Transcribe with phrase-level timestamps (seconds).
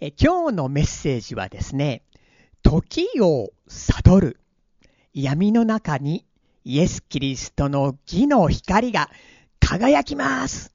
[0.00, 2.02] え今日のメッセージはですね、
[2.62, 4.40] 時を悟る。
[5.12, 6.24] 闇の中に
[6.64, 9.10] イエス・キリストの義の光が
[9.58, 10.72] 輝きます。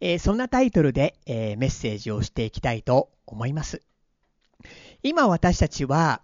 [0.00, 3.82] え、そんなタイトルで、え、メッセージをしていきたいと思います。
[5.04, 6.20] 今私たちは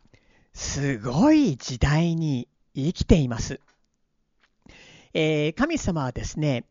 [0.53, 3.61] すごい時代に生きています。
[5.15, 6.65] えー、神様はですね、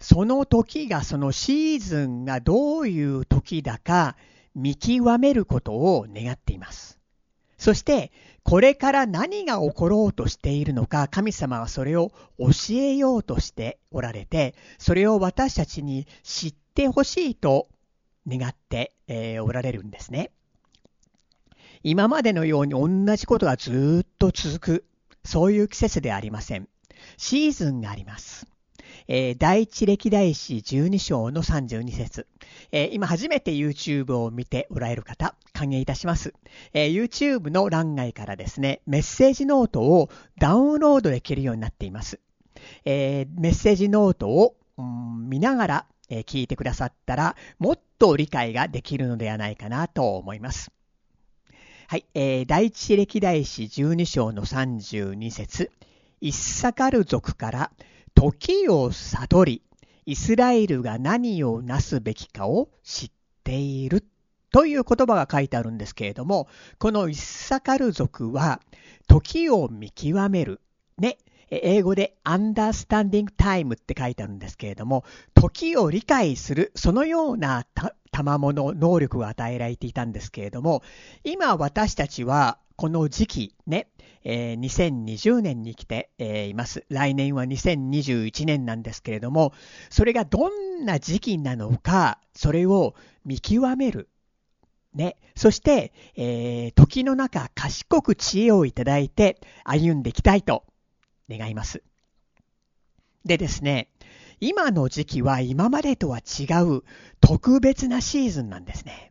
[0.00, 4.16] その時が、そのシーズンがどういう時だか
[4.58, 6.98] 見極めることを願っています。
[7.56, 17.68] そして、これから何が起ころうとしているのか、神様はそれを教えようとしておられて、それを私たちに知ってほしいと
[18.26, 20.30] 願って、えー、おられるんですね。
[21.82, 24.84] 今までのように同じことがずっと続く、
[25.24, 26.68] そういう季節ではありません。
[27.16, 28.46] シーズンがあります。
[29.08, 32.26] えー、第一歴代史12章の32節、
[32.72, 36.34] えー、今初めて YouTube を見ておられる方、歓迎いたします、
[36.72, 42.20] えー、YouTube の欄外からですね、メッセージノートをダウンロードできるようになっています。
[42.84, 50.72] えメッセージノートを、うん、見ながら、え聞いてくださったら、もっと理解ができるのではないかなと思います。
[51.90, 55.70] はい、えー、第一歴代史12章の32節
[56.20, 57.70] イッサカル族から
[58.18, 59.62] 時を悟り、
[60.04, 63.10] イスラエルが何をなすべきかを知っ
[63.44, 64.04] ている
[64.50, 66.48] という言葉が書いてあるんですけれども、
[66.80, 68.60] このイッサカル族は
[69.06, 70.60] 時を見極める。
[70.98, 71.18] ね。
[71.50, 77.66] 英語で understanding time って書いてあるんですけれども、時を理解する、そのような
[78.10, 80.82] 賜物、能力が与えられていたんですけれども、
[81.22, 83.88] 今私たちはこの時期ね、
[84.22, 86.84] えー、2020年に来て、えー、います。
[86.88, 89.52] 来年は2021年なんですけれども、
[89.90, 94.08] それがどんな時期なのか、それを見極める。
[94.94, 95.16] ね。
[95.34, 100.64] そして、えー、時の中、賢く知恵をいただいて歩んでいきたいと
[101.28, 101.82] 願います。
[103.24, 103.88] でですね、
[104.38, 106.84] 今の時期は今までとは違う
[107.20, 109.07] 特別なシーズンなんですね。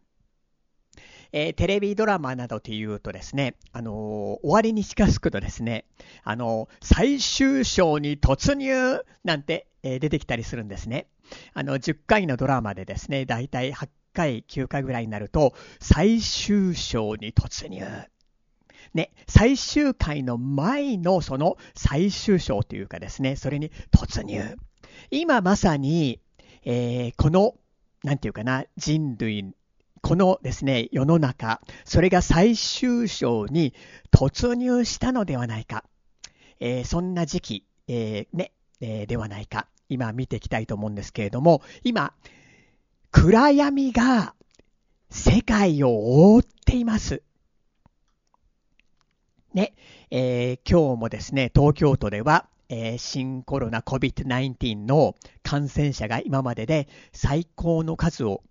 [1.40, 5.86] えー、テレビドラマなどというとですね、あのー、終わりに近づくとですね、
[6.24, 11.06] あのー、最終章に突入なんて、え出てきたりするんですね。
[11.54, 17.86] あの、10回のドラマでですね、だいたい8回、9回ぐらいになると、最終章に突入。
[18.96, 24.56] ね、最終回の前のその最終章というかですね、それに突入。
[25.12, 26.20] 今まさに、
[26.66, 27.54] えー、この、
[28.04, 29.54] なんていうかな、人類
[30.08, 33.74] このですね、世の中、それが最終章に
[34.10, 35.84] 突入したのではないか。
[36.62, 39.68] えー、そんな時期、えー、ね、えー、ではないか。
[39.90, 42.14] 今見ていきたいと思うんですけれども、今、
[43.12, 44.34] 暗闇が
[45.10, 45.90] 世界を
[46.36, 47.22] 覆っています。
[49.54, 49.74] ね、
[50.10, 58.42] えー、今日もですね、東京都では、えー、新コロナ COVID-19 の感染者が今までで最高の数を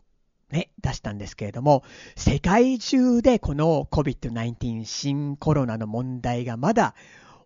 [0.50, 1.82] ね、出したんですけれども、
[2.14, 6.94] 世界中でこの COVID-19 新コロナの問題がまだ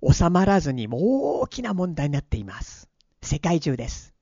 [0.06, 2.88] 収まらずに大きな問題になっています。
[3.22, 4.14] 世界中です。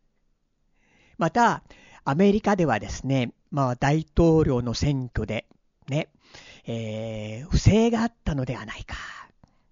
[1.16, 1.62] また、
[2.04, 5.46] アメリカではですね、まあ大統領の選挙で
[5.88, 6.08] ね、
[6.66, 8.96] えー、不正があったのではないか。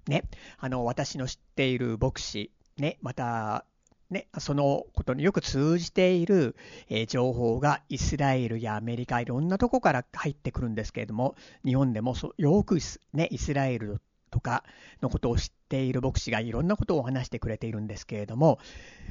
[0.09, 0.25] ね、
[0.59, 3.65] あの、私の知っている牧師、ね、また、
[4.11, 6.55] ね、そのことによく通じている、
[6.89, 11.35] えー、情報がイスラエルやアメリカいろんなとこから入ってくるんですけれども
[11.65, 12.79] 日本でもよく、
[13.13, 14.01] ね、イスラエル
[14.31, 14.63] とか
[15.03, 18.61] のことを知っている牧師がいろんなことを話してくれているんですけれども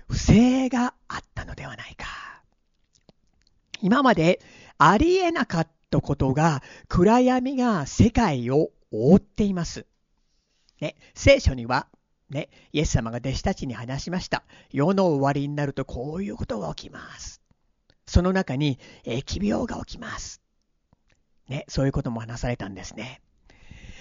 [0.07, 2.06] 不正があったのではないか
[3.81, 4.39] 今まで
[4.77, 9.85] ありえなかったことが暗闇が世界を覆っています。
[10.79, 11.88] ね、聖書には
[12.30, 14.44] ね、イエス様が弟子たちに話しました。
[14.72, 17.41] 世の終わりになるとこういうことが起きます。
[18.08, 20.41] その中に疫病が起きます。
[21.47, 23.22] ね、そういうことも話されたんですね。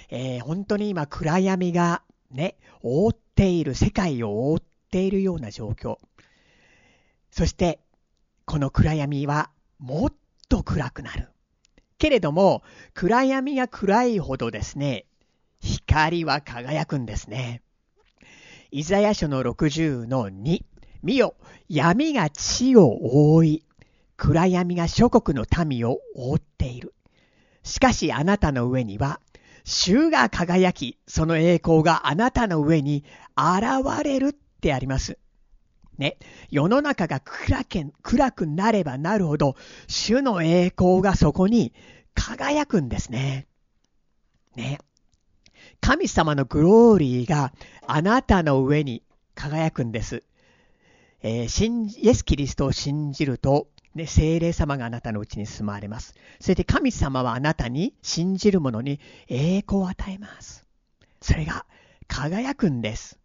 [0.09, 5.99] えー、本当に今暗闇がね、覆っている、世界を覆っているような状況。
[7.31, 7.81] そして、
[8.45, 10.13] この暗闇はもっ
[10.49, 11.31] と暗くなる。
[11.99, 12.63] けれども、
[12.93, 15.07] 暗闇が暗いほどですね、
[15.61, 17.63] 光は輝くんですね。
[18.77, 20.65] イザヤ書の60の2。
[21.05, 21.37] 見よ、
[21.69, 22.89] 闇が地を
[23.37, 23.65] 覆い、
[24.17, 26.93] 暗闇が諸国の民を覆っている。
[27.63, 29.21] しかしあなたの上には、
[29.63, 33.05] 主が輝き、その栄光があなたの上に
[33.37, 35.19] 現れるってあります。
[35.97, 36.17] ね、
[36.51, 39.55] 世の中が暗く暗くなればなるほど、
[39.87, 41.73] 主の栄光がそこに
[42.13, 43.47] 輝くんですね。
[44.57, 44.81] ね。
[45.85, 47.53] 神様のグローリーが
[47.87, 49.03] あなたの上に
[49.35, 50.23] 輝くんです。
[51.23, 56.15] えー、イエス・キリストを信じると、ね、精霊様があなたのうちに住まわれます。
[56.41, 58.99] それで神様はあなたに信じる者に
[59.29, 60.67] 栄光を与えます。
[61.21, 61.67] それが
[62.09, 63.19] 輝くんです。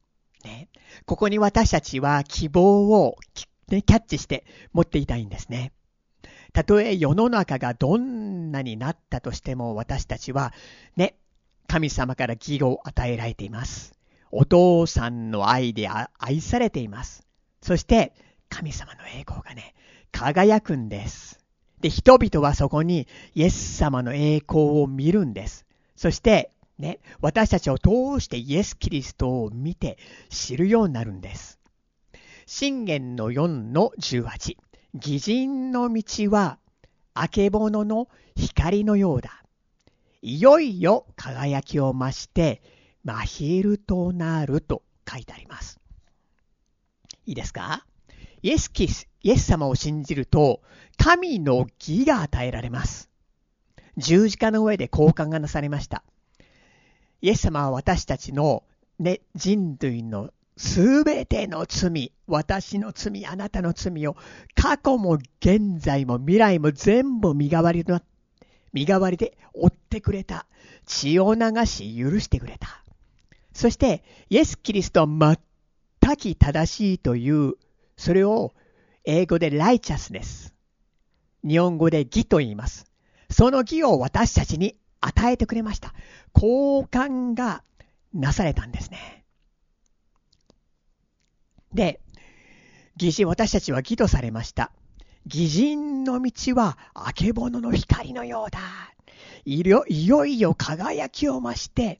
[0.44, 0.68] ね、
[1.06, 3.16] ここに私たちは希望を、
[3.70, 5.72] ね、キャッチして持っていたいんですね。
[6.52, 10.54] たとえ世の中がどんなになったとしても私たちは
[10.98, 11.16] ね、
[11.70, 13.94] 神様から義を与えられています。
[14.32, 17.28] お父さんの愛で愛されています。
[17.62, 18.12] そして
[18.50, 19.76] 神様の栄光がね、
[20.12, 21.40] 輝くんです。
[21.80, 25.68] で、人々はそこにイエス様の栄光を見るんです。
[25.96, 30.00] そして、ね、私たちを通してイエス・キリストを見て
[30.30, 31.60] 知るようになるんです。
[32.48, 34.58] 信玄の4の18。
[34.96, 36.58] 義人の道は、
[37.14, 39.39] あけぼのの光のようだ。
[40.22, 42.62] いよいよ輝きを増して、
[43.04, 45.80] 真昼となると書いてあります。
[47.26, 47.86] いいですか？
[48.42, 50.62] イエスキス、イエス様を信じると、
[50.98, 53.10] 神の義が与えられます。
[53.98, 56.04] 十字架の上で交換がなされました。
[57.22, 58.64] イエス様は私たちの、
[58.98, 64.18] ね、人類のすべての罪、私の罪、あなたの罪を
[64.56, 68.02] 過去も現在も未来も全部身代わりの、
[68.74, 70.46] 身代わりで追ってくれた。
[70.86, 72.84] 血を流し許してくれた。
[73.54, 75.38] そして、イエス・キリストは
[76.02, 77.54] 全き正しいという、
[77.98, 78.54] それを
[79.06, 80.54] 英語でライチャスネス。
[81.48, 82.86] 日本語で義と言います。
[83.30, 85.94] その義を私たちに与えてくれました。
[86.34, 87.64] 交換が
[88.14, 89.24] なされたんですね。
[91.74, 92.02] で、
[93.00, 94.72] 義人、私たちは義とされました。
[95.26, 98.60] 義人の道はあけぼのの光のようだ。
[99.46, 102.00] いよいよいよ輝きを増して、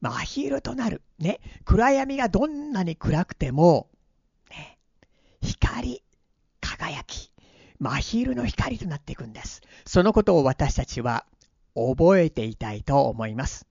[0.00, 1.02] 真昼となる。
[1.18, 1.40] ね。
[1.64, 3.88] 暗闇がどんなに暗くても、
[4.50, 4.78] ね。
[5.42, 6.02] 光、
[6.60, 7.30] 輝き、
[7.78, 9.60] 真昼の光となっていくんです。
[9.86, 11.26] そのことを私たちは
[11.74, 13.66] 覚えていたいと思います。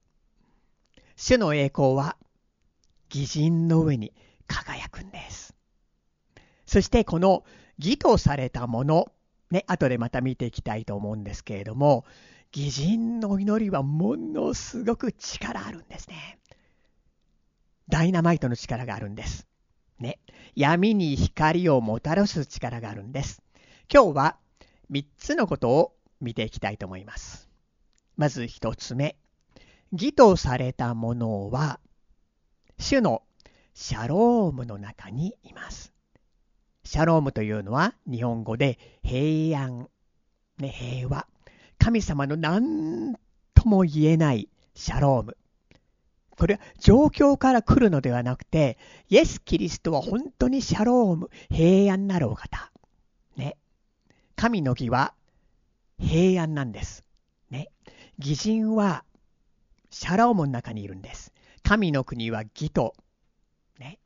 [1.16, 2.16] 主の栄光は、
[3.12, 4.12] 義人の上に
[4.46, 5.54] 輝くんです。
[6.66, 7.44] そしてこの
[7.82, 9.10] 義とされたもの、
[9.50, 12.04] ね、後でまた見ていきたいと思うんですけれども、
[12.54, 16.38] 義人の祈りはものすごく力あるんですね。
[17.88, 19.46] ダイナマイトの力があるんです。
[19.98, 20.20] ね。
[20.54, 23.42] 闇に光をもたらす力があるんです。
[23.92, 24.36] 今日は
[24.90, 27.48] 3つのことを見ていきたいと思います。
[28.16, 29.16] まず1つ目。
[29.92, 31.80] 義とされたものは、
[32.78, 33.22] 主の
[33.74, 35.92] シャロームの中にいます。
[36.90, 39.88] シャロームというのは日本語で平安、
[40.58, 41.28] ね、平和。
[41.78, 43.14] 神様の何
[43.54, 45.36] とも言えないシャローム。
[46.30, 48.76] これは状況から来るのではなくて、
[49.08, 52.72] イエス・キリストは本当にシャローム、平安なるお方。
[53.36, 53.56] ね。
[54.34, 55.14] 神の義は
[56.00, 57.04] 平安なんです。
[57.50, 57.70] ね。
[58.18, 59.04] 義人は
[59.90, 61.32] シャロームの中にいるんです。
[61.62, 62.96] 神の国は義と、
[63.78, 64.00] ね。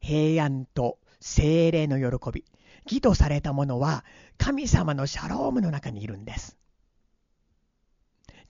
[0.00, 2.44] 平安と精霊の喜び。
[2.84, 4.04] 義とされたものは
[4.38, 6.56] 神様のシャロームの中にいるんです。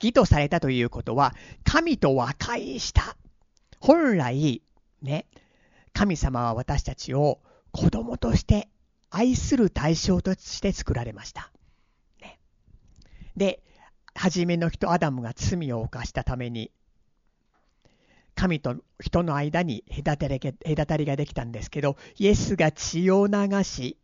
[0.03, 3.17] 義とされたということは神と和解した。
[3.81, 4.63] 本来、
[5.03, 5.27] ね、
[5.93, 7.41] 神様は私たちを
[7.73, 8.69] 子供として
[9.11, 11.51] 愛する対象として作られました。
[12.21, 12.39] ね、
[13.37, 13.63] で、
[14.15, 16.71] 初めの人アダムが罪を犯したために
[18.41, 23.99] 神と人の間に隔たり隔たりができたんですけど、イエスが血を流し、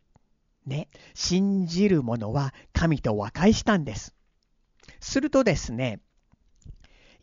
[0.67, 4.13] ね、信じる者は神と和解したんです。
[4.99, 6.01] するとですね、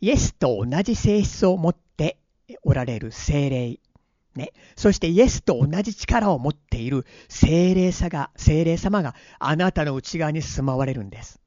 [0.01, 2.17] イエスと同じ性質を持って
[2.63, 3.79] おられる精霊、
[4.35, 11.39] ね、そしてイエスと同じ力を持っている精霊さが、精霊様があなたの内側に住まわれるんです。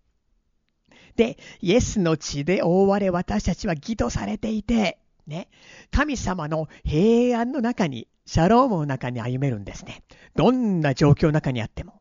[1.16, 4.98] で、イエスの血で覆われ私たちは義とされていて、
[5.28, 5.48] ね、
[5.90, 10.02] 神様の平安の中にシャロームの中に歩めるんですね。
[10.34, 12.00] どんな状況の中にあっても。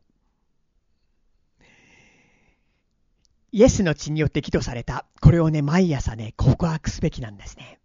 [3.52, 5.06] イエスの血によって義とされた。
[5.20, 7.78] これをね、毎朝ね、告白すべきなんですね。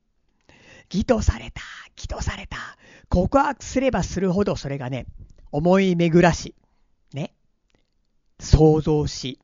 [0.91, 1.61] 義とされた、
[1.95, 2.57] 義とされた。
[3.09, 5.05] 告白すればするほどそれがね、
[5.51, 6.55] 思い巡らし、
[7.13, 7.33] ね、
[8.39, 9.39] 想像し、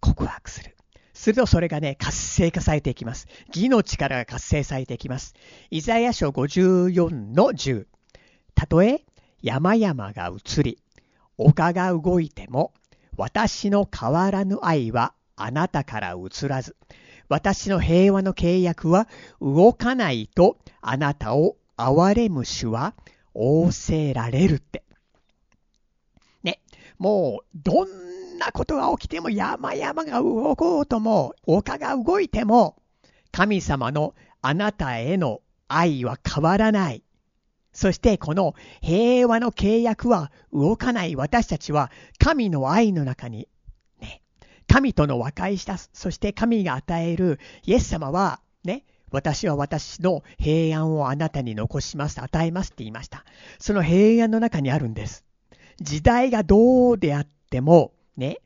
[0.00, 0.75] 告白する。
[1.16, 3.26] するとそれがね、活性化されていきます。
[3.48, 5.34] 義の力が活性されていきます。
[5.70, 7.86] イザヤ書54の10。
[8.54, 9.02] たとえ
[9.40, 10.78] 山々が移り、
[11.38, 12.74] 丘が動いても、
[13.16, 16.76] 私の変わらぬ愛はあなたから移らず、
[17.30, 19.08] 私の平和の契約は
[19.40, 22.94] 動かないとあなたを憐れむ主は
[23.34, 24.84] 仰せられるって。
[26.42, 26.60] ね、
[26.98, 32.76] もうどんなことが起きても山々が動こうとも、丘が動いても、
[33.32, 37.02] 神様のあなたへの愛は変わらない。
[37.72, 43.48] そしてこの平和の契約は動かない私たちは神の愛の中に、
[44.00, 44.22] ね、
[44.66, 53.24] 神との和解した、そして神が与えるイエス様は、ね、私は私の平安をあなたに残します、与えますって言いました。
[53.58, 55.24] その平安の中にあるんです。
[55.78, 58.38] 時代がどうであっても、ね、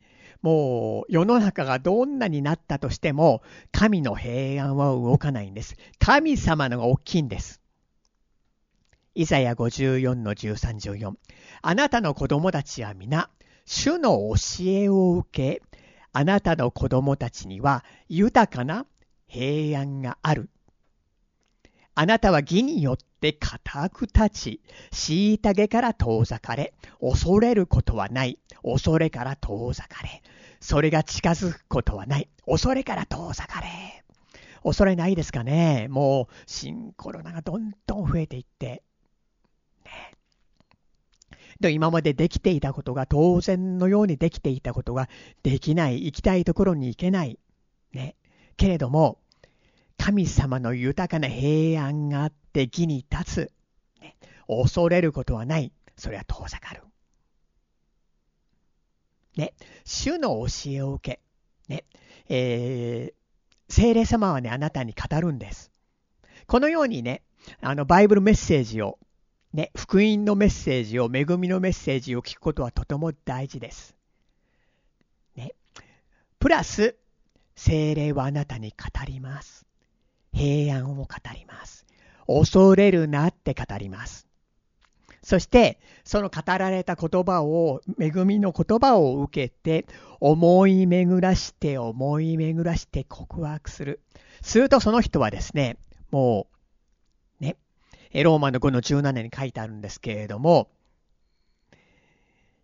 [0.43, 5.77] もう世の中がどんなになったとしても、神の平安は動かないんです。
[5.99, 7.61] 神様のが大きいんです。
[9.15, 11.15] イザヤ54の13、14。
[11.63, 13.29] あなたの子供たちは皆、
[13.67, 15.63] 主の教えを受け、
[16.13, 18.87] あなたの子供たちには豊かな
[19.27, 20.49] 平安がある。
[21.95, 24.61] あなたは義によって固く立ち、
[24.93, 28.39] 虐げから遠ざかれ、恐れることはない。
[28.63, 30.23] 恐れから遠ざかれ。
[30.61, 32.29] それが近づくことはない。
[32.47, 33.67] 恐れから遠ざかれ。
[34.63, 35.89] 恐れないですかね？
[35.89, 38.83] もう、新コロナがどんどん増えていって、
[39.85, 40.13] ね
[41.61, 45.09] で今までできていたことが当然のようにできていたことが
[45.43, 47.39] できない、行きたいところに行けない。
[47.93, 48.17] ね。
[48.57, 49.19] けれども、
[50.01, 53.53] 神様の豊かな平安があって義に立つ。
[54.01, 54.17] ね、
[54.49, 55.73] 恐れることはない。
[55.95, 56.83] それは遠ざかる。
[59.37, 59.53] ね。
[59.85, 61.21] 主の教えを受
[61.69, 61.73] け。
[61.73, 61.85] ね。
[62.31, 65.71] えー、聖霊様はね、あなたに語るんです。
[66.47, 67.23] このようにね、
[67.61, 68.99] あの、バイブルメッセージを
[69.53, 73.95] ね、福音のメッセージを、恵みのメッセージを聞くことはとても大事です。
[75.37, 75.55] ね。
[76.39, 76.97] プラス、
[77.55, 79.70] 精霊はあなたに語ります。
[80.33, 81.87] 平安を語ります。
[82.27, 84.27] 恐れるなって語ります。
[85.23, 89.87] そして、その語られた言葉を、恵みの言葉を受けて、
[90.19, 94.01] 思い巡らして、思い巡らして告白する。
[94.43, 95.77] するとその人はですね、
[96.11, 96.47] も
[97.41, 97.57] うね
[98.13, 100.69] ローマの5の17年に書いてあるんですけれども、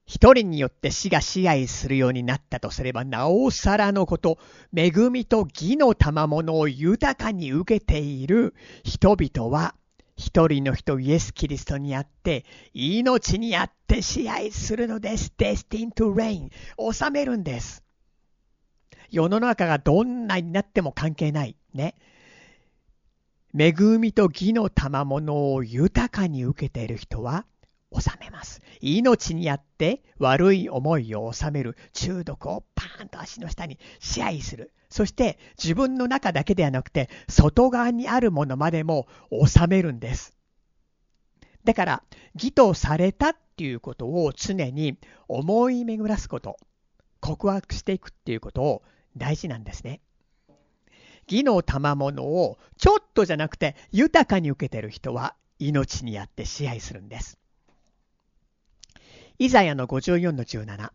[0.06, 4.38] 一人によって死が支配するようになったとすれば、なおさらのこと、
[4.75, 9.75] 恵みと義の賜物を豊かに受けている人々は、
[10.16, 15.32] 一人の人イエス・キリストにあって、命にあって支配するのです。
[15.36, 16.50] destined to reign。
[16.78, 17.82] 治めるんです。
[19.10, 21.56] 世の中がどんなになっても関係ない。
[21.75, 21.96] ね。
[23.58, 27.46] 恵みと義の賜物を豊かに受けている人は
[27.93, 28.61] 治めます。
[28.81, 34.73] 命にあって悪い思いを治める中毒をパーンと足の下に支配する。
[34.88, 40.37] そして自分の中だけではなくて外側にあるものまでも治めるんです。
[41.64, 42.02] だから
[42.35, 46.57] 義とされたっていうことを常に思い巡らすこと、
[47.21, 48.83] 告白していくっていうことを
[49.16, 50.00] 大事なんですね。
[51.28, 57.38] 義の賜物をちょっとじゃなくて豊かに受けてる人は命にあって支配するんです。
[59.38, 60.90] イザヤの54の17。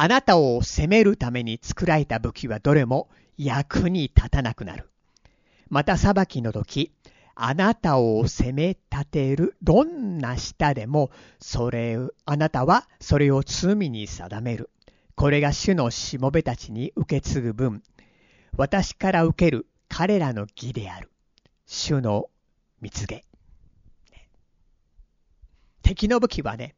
[0.00, 4.90] あなたを責めるために作られた武器はどれも役に立たなくなる。
[5.70, 6.92] また裁きの時、
[7.34, 14.70] あなたを責め立てるどんな舌でも、それ、あなたはそれを罪に定める。
[15.14, 17.82] これが主のしもべたちに受け継ぐ分、
[18.56, 21.10] 私から受ける彼らの義である。
[21.66, 22.28] 主の
[22.80, 23.24] 蜜げ。
[25.82, 26.74] 敵の武器はね、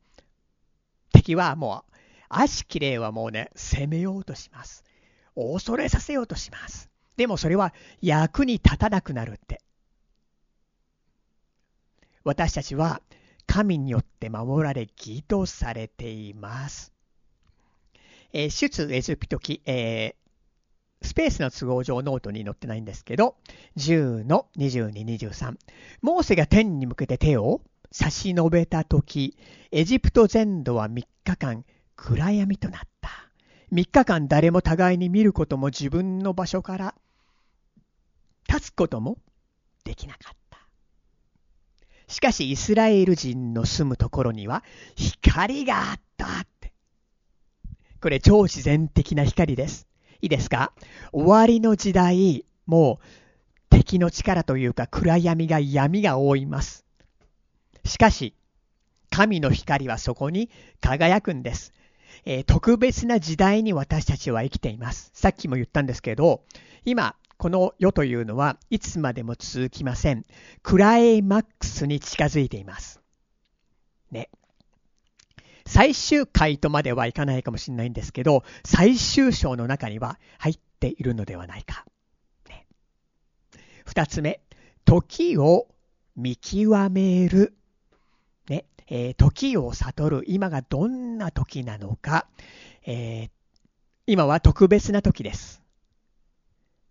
[1.12, 1.94] 敵はもう、
[2.28, 4.84] 悪しき霊はもうね、攻めようとします。
[5.34, 6.90] 恐れさせようとします。
[7.16, 9.60] でもそれは役に立たなくなるって。
[12.24, 13.00] 私たちは
[13.46, 16.92] 神によって守られ、義とされています。
[18.32, 20.14] えー、出エジプト記、え
[21.02, 23.36] スペースの都合上ノートに載ってないんですけど、
[23.76, 25.56] 10の22、23。
[26.02, 29.36] モーセが天に向けて手を差し伸べたとき、
[29.72, 31.64] エジプト全土は3日間
[31.96, 33.10] 暗闇となった。
[33.72, 36.94] 3日間誰も互いに見ることも自分の場所から
[38.48, 39.18] 立つことも
[39.84, 40.58] できなかった。
[42.08, 44.64] しかしイスラエル人の住むところには
[44.96, 46.72] 光があったって。
[48.00, 49.86] これ超自然的な光です。
[50.20, 50.72] いいですか？
[51.12, 53.04] 終わりの時代、もう
[53.68, 56.84] 敵の力というか暗闇が闇が覆います。
[57.90, 58.34] しかし、
[59.10, 60.48] 神の光はそこに
[60.80, 61.72] 輝くんです。
[62.24, 65.10] えー、特別な時代に私たちは生きています。
[65.12, 66.44] さっきも言ったんですけど、
[66.84, 70.24] 今、この世というのはいつまでも続きません。
[70.62, 73.00] クライマックスに近づいています。
[74.12, 74.30] ね。
[75.66, 81.84] 最終回とまではいかないかもしれないんですけど、最終章の中には入っているのではないか。
[82.48, 82.66] ね、
[84.06, 84.40] つ目、
[84.84, 85.66] 時を
[86.14, 87.56] 見極める。
[88.90, 90.24] えー、時を悟る。
[90.26, 92.26] 今がどんな時なのか。
[92.84, 93.30] えー、
[94.06, 95.62] 今は特別な時です。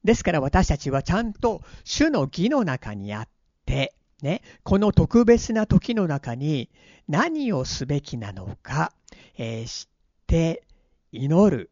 [0.03, 3.27] ですから私たちはちゃんと主の義の中にあっ
[3.65, 6.70] て、ね、この特別な時の中に
[7.08, 8.94] 何をすべきなのか、
[9.38, 9.88] えー、知っ
[10.25, 10.63] て
[11.12, 11.70] 祈る。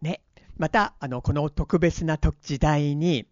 [0.00, 0.22] ね。
[0.56, 3.26] また、あの、この特別な時代に、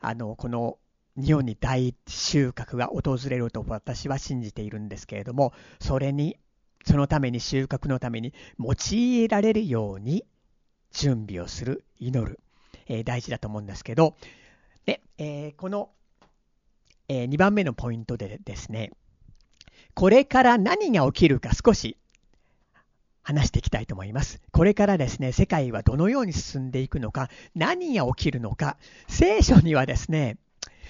[0.00, 0.78] あの、この
[1.20, 6.36] 日本に大収穫が訪れると私は信じているんですけれども、それに、
[6.84, 10.24] そのために収穫のために用いられるように
[10.92, 12.40] 準備をする、祈る、
[12.86, 14.16] えー、大事だと思うんですけど、
[14.86, 15.90] で、えー、この、
[17.08, 18.90] えー、2番目のポイントでですね、
[19.94, 21.96] これから何が起きるか少し
[23.22, 24.40] 話していきたいと思います。
[24.52, 28.76] これからですね、世界はどのように進んでいくのか、何が起きるのか、
[29.08, 30.38] 聖書にはですね、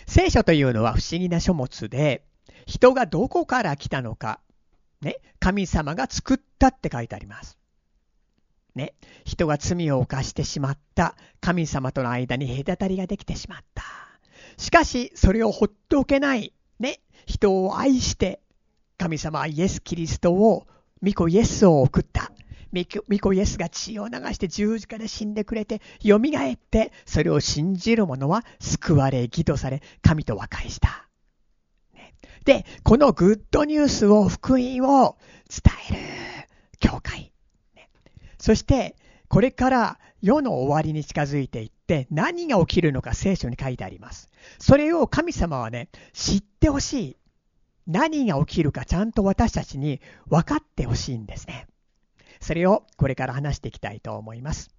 [0.06, 2.24] 聖書というのは不思議な書物で、
[2.66, 4.40] 人がどこから来たのか、
[5.00, 7.58] ね、神様が作ったって書いてあります。
[8.74, 11.16] ね、人が罪を犯してしまった。
[11.40, 13.82] 神様との間に隔たりができてしまった。
[14.56, 16.52] しかし、それをほっとおけない。
[16.78, 18.40] ね、人を愛して、
[18.98, 20.66] 神様はイエス・キリストを、
[21.02, 22.30] 御子イエスを送った。
[22.72, 31.08] 御子イエスが血を流して十字架で死んでくれて、蘇って、それを信じる者は救われ、義とされ、神と和解した。
[32.44, 36.48] で、このグッドニュースを、福音を伝える
[36.78, 37.32] 教会。
[38.38, 38.96] そして、
[39.28, 44.28] これから世の終わりに近づいていって、何が起きるのか聖書に書いてあります。
[44.58, 47.16] それを神様はね、知ってほしい。
[47.86, 51.66] 何が起きるかちゃんと私たちに分かってほしいんですね。
[52.40, 54.70] それをこれから話していきたいと思います。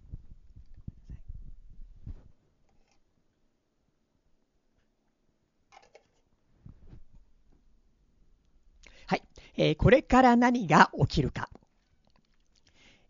[9.05, 9.23] はい、
[9.57, 11.49] えー、これから何が起きるか。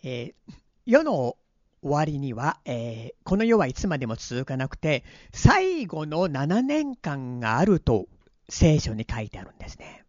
[0.03, 0.53] えー、
[0.85, 1.37] 世の
[1.83, 8.07] 終わりには、えー、この世はいつまでも続かなくて、最後の7年間があると
[8.49, 10.03] 聖書に書いてあるんですね。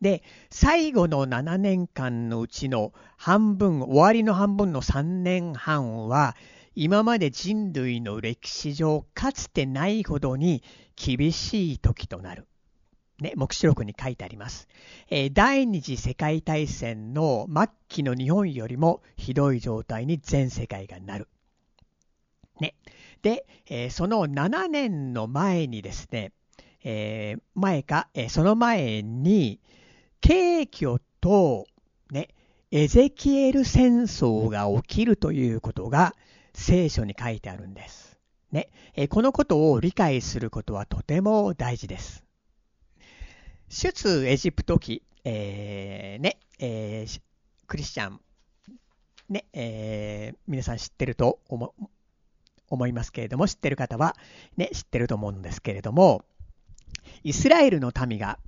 [0.00, 6.36] で、最後の7年間のうちの半分、終わりの半分の3年半は、
[6.74, 10.62] 今まで人類の歴史上かつてないほどに
[10.94, 12.46] 厳しい時となる。
[13.18, 14.68] ね、目視録に書いてあります、
[15.08, 21.28] えー、第二次世界大戦の末期の日本よりもひどい状態に全世界がなる。
[22.60, 22.74] ね。
[23.22, 26.32] で、えー、その7年の前にですね、
[26.84, 29.60] えー、前か、えその前に、
[30.20, 31.66] 景挙と、
[32.10, 32.28] ね、
[32.70, 36.14] エゼキエル戦争が起きるということが
[36.52, 38.18] 聖書に書いてあるんです。
[38.52, 42.24] ね、えこのことを理解することはとても大事です。
[43.68, 47.20] 出エジプト記、えー、ね、えー、
[47.66, 48.20] クリスチャン、
[49.28, 51.74] ね、えー、皆さん知ってると思
[52.68, 54.16] 思いますけれども、知ってる方は、
[54.56, 56.24] ね、知ってると思うんですけれども、
[57.22, 58.38] イスラエルの民が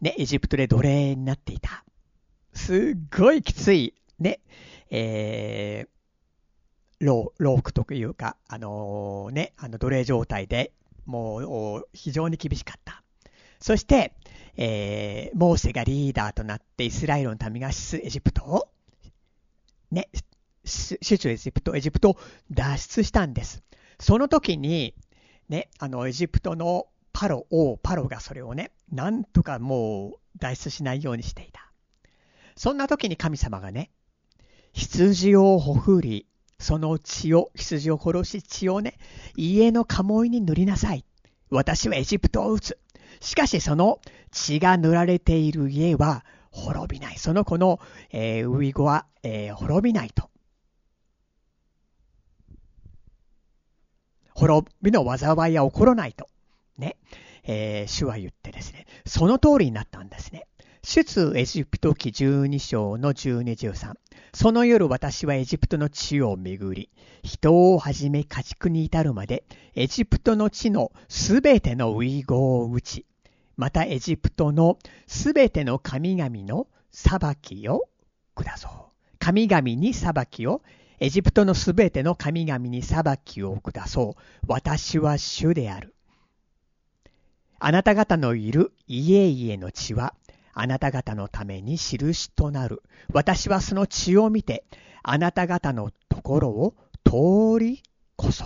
[0.00, 1.84] ね、エジプトで奴隷になっていた。
[2.52, 4.40] すっごいきつい、ね、
[4.90, 10.72] えー、ロー、ロクというか、あのー、ね、あの奴隷状態で
[11.04, 13.02] もう非常に厳しかった。
[13.60, 14.14] そして、
[14.56, 18.68] えー、モーセがリーダーとなってイスラエルの民が出エジプトを、
[19.90, 20.08] ね、
[20.64, 22.18] 出エジプト、エジプトを
[22.50, 23.62] 脱出したんです。
[23.98, 24.94] その時に、
[25.48, 31.72] ね、あの、エジプトのパロ、王パロがそれをね、なんとかもう脱出しないようにしていた。
[32.56, 33.90] そんな時に神様がね、
[34.72, 36.26] 羊をほふり、
[36.58, 38.98] その血を、羊を殺し血をね、
[39.36, 41.04] 家の鴨居に塗りなさい。
[41.50, 42.78] 私はエジプトを撃つ。
[43.20, 47.18] しかしその血が塗られている家は滅びない。
[47.18, 50.30] その子の、えー、ウイゴは、えー、滅びないと。
[54.34, 56.28] 滅びの災いは起こらないと。
[56.78, 56.96] ね、
[57.46, 60.46] えー、主は言ってですね、その通りになったんですね。
[60.82, 63.94] 出エジプト記12章の12、13。
[64.32, 66.90] その夜私はエジプトの地を巡り、
[67.24, 73.04] 人をはじめ家畜に至るまで、エジプトの地のすべてのウイゴを打ち、
[73.56, 74.78] またエジプトの
[75.08, 77.88] すべての神々の裁きを
[78.36, 78.72] 下そう。
[79.18, 80.62] 神々に裁きを、
[81.00, 84.22] エジプトのすべての神々に裁きを下そう。
[84.46, 85.95] 私は主である。
[87.66, 90.14] あなた方のいる家々の血は、
[90.52, 92.80] あなた方のために印となる。
[93.12, 94.64] 私はその血を見て、
[95.02, 97.82] あなた方のところを通り
[98.14, 98.44] こそ。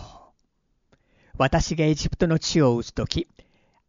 [1.37, 3.28] 私がエジプトの地を打つとき、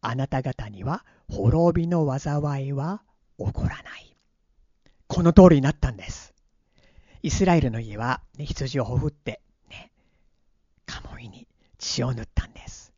[0.02, 3.00] あなた方には滅びの災いは
[3.38, 4.14] 起こらない。
[5.06, 6.34] この通りになったんです。
[7.22, 9.40] イスラエルの家は、ね、羊をほふって、
[9.70, 9.92] ね、
[10.84, 12.92] カモイに血を塗ったんです。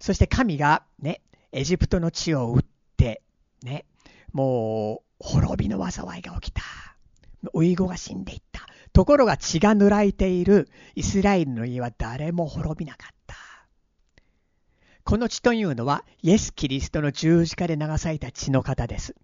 [0.00, 1.20] そして神がね、
[1.52, 2.64] エジプトの地を打っ
[2.96, 3.22] て、
[3.62, 3.86] ね、
[4.32, 6.62] もう滅びの災いが起きた。
[7.54, 8.66] ウイゴが死んでいった。
[8.92, 13.36] ところが血が塗られているイスラエルの家は誰も滅びなかった。
[15.04, 19.14] この血というのは、イエス・キリストの十字架で流された血の方です。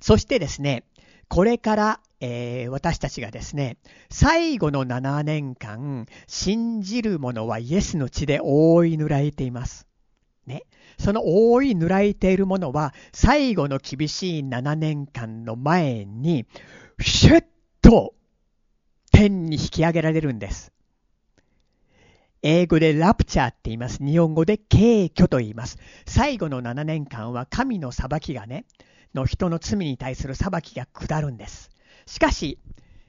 [0.00, 0.84] そしてですね、
[1.28, 3.76] これから、えー、私たちがですね、
[4.10, 9.86] 最後の7年間、信じる者はイエスの血で覆い塗られています。
[10.46, 10.64] ね。
[11.00, 16.46] その覆い塗られているものは、最後の厳しい7年間の前に、
[17.00, 17.44] シュッ
[17.80, 18.14] と
[19.10, 20.72] 天に引き上げられるんです。
[22.42, 24.04] 英語でラプチャーって言います。
[24.04, 25.78] 日本語で敬虚と言います。
[26.06, 28.66] 最後の7年間は神の裁きがね、
[29.14, 31.70] の人の罪に対する裁きが下るんです。
[32.04, 32.58] しかし、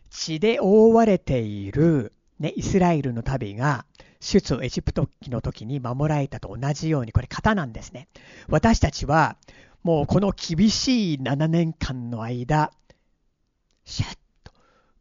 [0.10, 3.86] 血で覆われている、ね、イスラエルの旅が、
[4.22, 8.08] 出エジプト記の時に守られたと同じように、これ型なんですね。
[8.48, 9.36] 私たちは、
[9.84, 12.72] もうこの厳しい7年間の間、
[13.84, 14.54] シャッと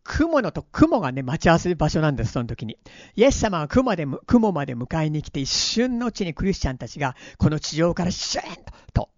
[0.02, 2.78] 雲のと雲がね、待ち合わせる場所なんです、その時に。
[3.14, 9.10] イエス様は雲で雲まで迎えに来て、一瞬のうちにクリスチャンたちが、この地上からシューンと、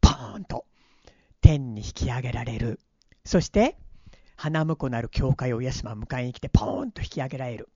[0.00, 0.64] ポーンと、
[1.42, 2.80] 天に引き上げられる。
[3.24, 3.76] そして、
[4.36, 7.68] 花婿なる教会をイエス様は迎えに来て、ポーンと引き上げられる。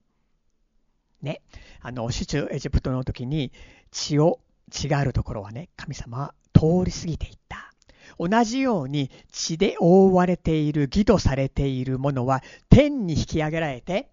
[1.21, 1.41] ね。
[1.81, 3.51] あの、主中エジプトの時に、
[3.91, 4.39] 血を、
[4.71, 7.71] 血があるところはね、神様は通り過ぎていった。
[8.17, 14.09] 同じように血で覆われている、義とされているものは天に引き上げられて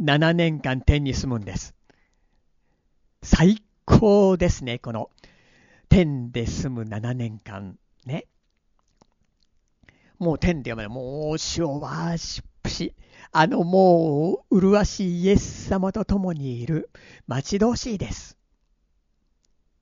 [0.00, 1.74] 7年間天に住むんです。
[3.22, 5.10] 最高ですね、この
[5.88, 7.78] 天で住む7年間。
[8.04, 8.26] ね。
[10.18, 10.94] もう天で読めない。
[10.94, 12.94] もう主をワーシップし、
[13.32, 16.90] あのもう麗しいイエス様と共にいる
[17.26, 18.36] 待ち遠しいです。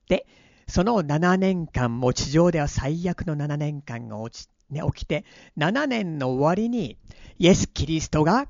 [0.08, 0.26] で、
[0.68, 5.24] その7年間も地上では最悪の7年間が起ち,、ね、起きて、
[5.58, 6.96] 7年の終わりに
[7.38, 8.48] イエス・キリストが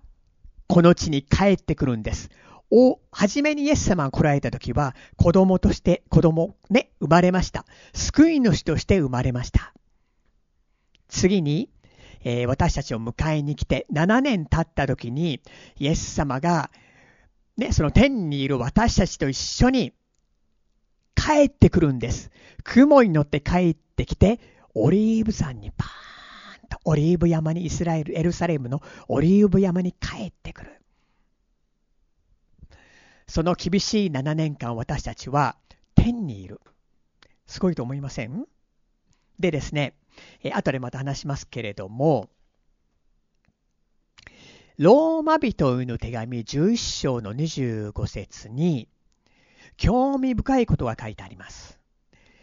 [0.69, 2.31] この地に帰ってくるんです。
[2.71, 7.65] お、初めにイエス様が来られた時は子供として子供ね、生まれました。
[7.95, 9.73] 救い主として生まれました。
[11.09, 11.71] 次に、
[12.29, 15.41] えー、私たちを迎えに来て7年経った時に
[15.79, 16.73] イエス様が
[17.57, 19.93] ね、その天にいる私たちと一緒に
[21.15, 22.33] 帰ってくるんです。
[22.65, 24.41] 雲に乗って帰ってきて、
[24.75, 30.83] オリーブ山にパーンと、オリーブ山にイスラエル、エルサレムのオリーブ山に帰ってくる。
[33.29, 35.57] その厳しい7年間私たちは
[35.95, 36.61] 天にいる。
[37.47, 38.47] すごいと思いません？
[39.39, 39.95] でですね、
[40.43, 42.31] え後でまた話しますけれども、
[44.79, 48.89] ローマ人への手紙11章の25節に、
[49.77, 51.79] 興味深いことが書いてあります。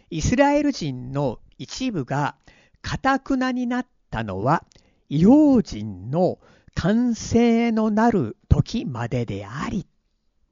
[0.09, 2.35] イスラエル人の一部が
[2.81, 4.65] かたくなになったのは、
[5.09, 6.39] 異邦人の
[6.75, 9.85] 完成のなる時まででありっ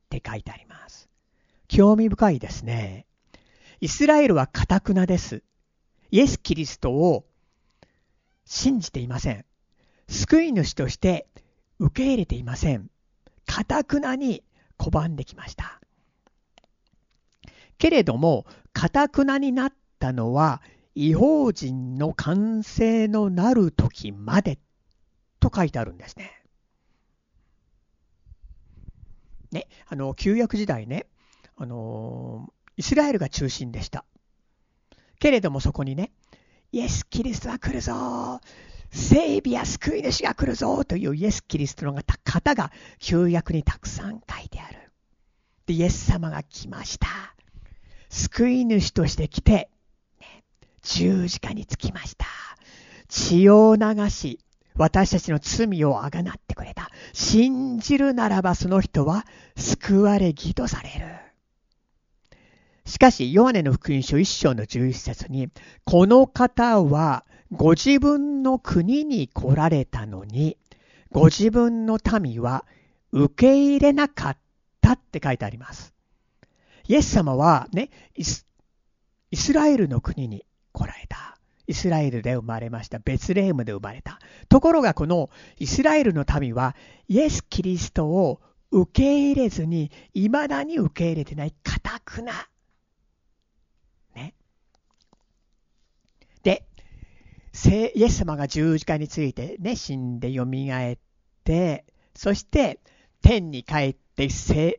[0.09, 1.09] て書いてあります。
[1.67, 3.05] 興味深いですね。
[3.79, 5.41] イスラエルはかたくなです。
[6.11, 7.25] イエス・キリストを
[8.45, 9.45] 信じていません。
[10.09, 11.27] 救い主として
[11.79, 12.89] 受け入れていません。
[13.45, 14.43] かたくなに
[14.77, 15.81] 拒んできました。
[17.77, 20.61] けれども、かたくなになったのは、
[20.95, 24.59] 違法人の完成のなる時まで
[25.39, 26.43] と書いてあるんですね。
[29.51, 31.07] ね、あの、旧約時代ね、
[31.55, 34.05] あの、イスラエルが中心でした。
[35.21, 36.11] けれどもそこにね、
[36.71, 38.41] イエス・キリストは来るぞ
[38.89, 44.91] 聖美や救い主が来るぞというイエス・キリストの方が旧約にたくさん書いてある。
[45.67, 47.07] で、イエス様が来ました。
[48.09, 49.69] 救い主として来て、
[50.19, 50.43] ね、
[50.81, 52.25] 十字架につきました。
[53.07, 54.39] 血を流し、
[54.75, 56.89] 私たちの罪をあがなってくれた。
[57.13, 61.30] 信じるならばその人は救われ義とされる。
[62.91, 65.49] しかし、ヨハネの福音書1章の11節に、
[65.85, 70.57] この方はご自分の国に来られたのに、
[71.09, 72.65] ご自分の民は
[73.13, 74.37] 受け入れなかっ
[74.81, 75.93] たって書いてあります。
[76.89, 78.45] イエス様はね、イス
[79.31, 81.37] イスラエルの国に来られた。
[81.67, 82.99] イスラエルで生まれました。
[82.99, 84.19] ベツレームで生まれた。
[84.49, 86.75] ところがこのイスラエルの民は
[87.07, 92.49] イエス・キリストを受け入れずに、未だに受け入れてない、かたくな。
[94.15, 94.33] ね。
[96.43, 96.65] で、
[97.53, 100.97] イエス様が十字架についてね、死んで蘇っ
[101.43, 101.85] て、
[102.15, 102.79] そして
[103.21, 104.29] 天に帰って、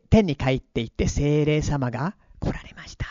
[0.09, 3.05] 天に帰っていって精霊様が来られました。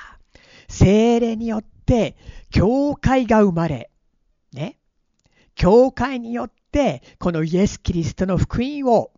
[0.68, 2.16] 精霊によって、
[2.50, 3.90] 教会が生まれ、
[4.52, 4.78] ね。
[5.54, 9.10] 教会によって、このイエス・キリストの福音を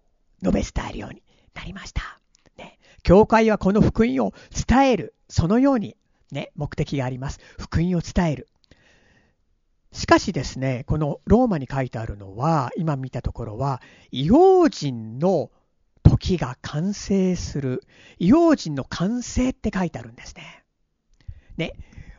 [0.43, 1.23] 述べ伝えるように
[1.55, 2.21] なりました。
[2.59, 4.35] ね、教会はこの福音を
[4.67, 5.97] 伝える、そのように、
[6.33, 7.39] ね、目的があります。
[7.59, 8.49] 福音を伝える。
[9.95, 13.81] しかしですね、このローマに書いてあるのは、今見たところは、
[14.11, 15.53] 異邦人の
[16.03, 17.85] 時が完成する。
[18.19, 20.65] 異邦人の完成って書いてあるんですね。
[21.57, 21.75] ね、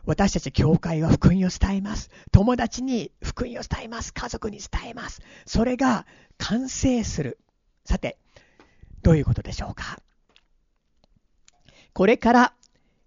[0.06, 2.08] 私たち教会は福音を伝えます。
[2.32, 4.14] 友達に福音を伝えます。
[4.14, 5.20] 家族に伝えます。
[5.44, 6.06] それが
[6.38, 7.38] 完成する。
[7.84, 8.16] さて、
[9.02, 9.98] どういうことでしょうか。
[11.92, 12.54] これから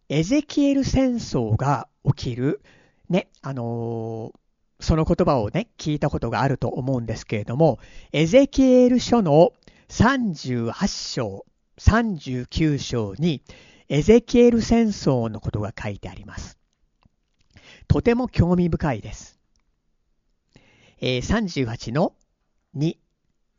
[0.10, 2.62] エゼキエル戦争が起きる、
[3.10, 4.39] ね、あのー、
[4.80, 7.80] その言葉をね、聞いたことがあると思うんですけれども、
[8.12, 9.54] エゼキエール書の
[9.90, 11.46] 38章、
[11.78, 13.42] 39章に、
[13.90, 16.58] エゼキエル戦争のことが書いてあります。
[17.88, 19.40] とても興味深いです。
[21.02, 22.14] えー、38の
[22.76, 22.98] 2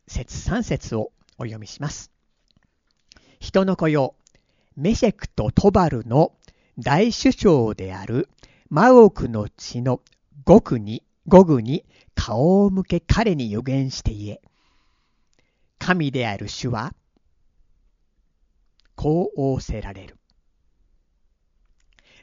[0.07, 2.11] 節3節をお読みします。
[3.39, 4.15] 人の子よ、
[4.75, 6.33] メシェクとトバルの
[6.77, 8.29] 大首長である
[8.69, 10.01] マオクの地の
[10.45, 14.41] ゴクに、ゴグに顔を向け彼に予言して言え。
[15.79, 16.93] 神である主は、
[18.95, 20.17] こう仰せられる。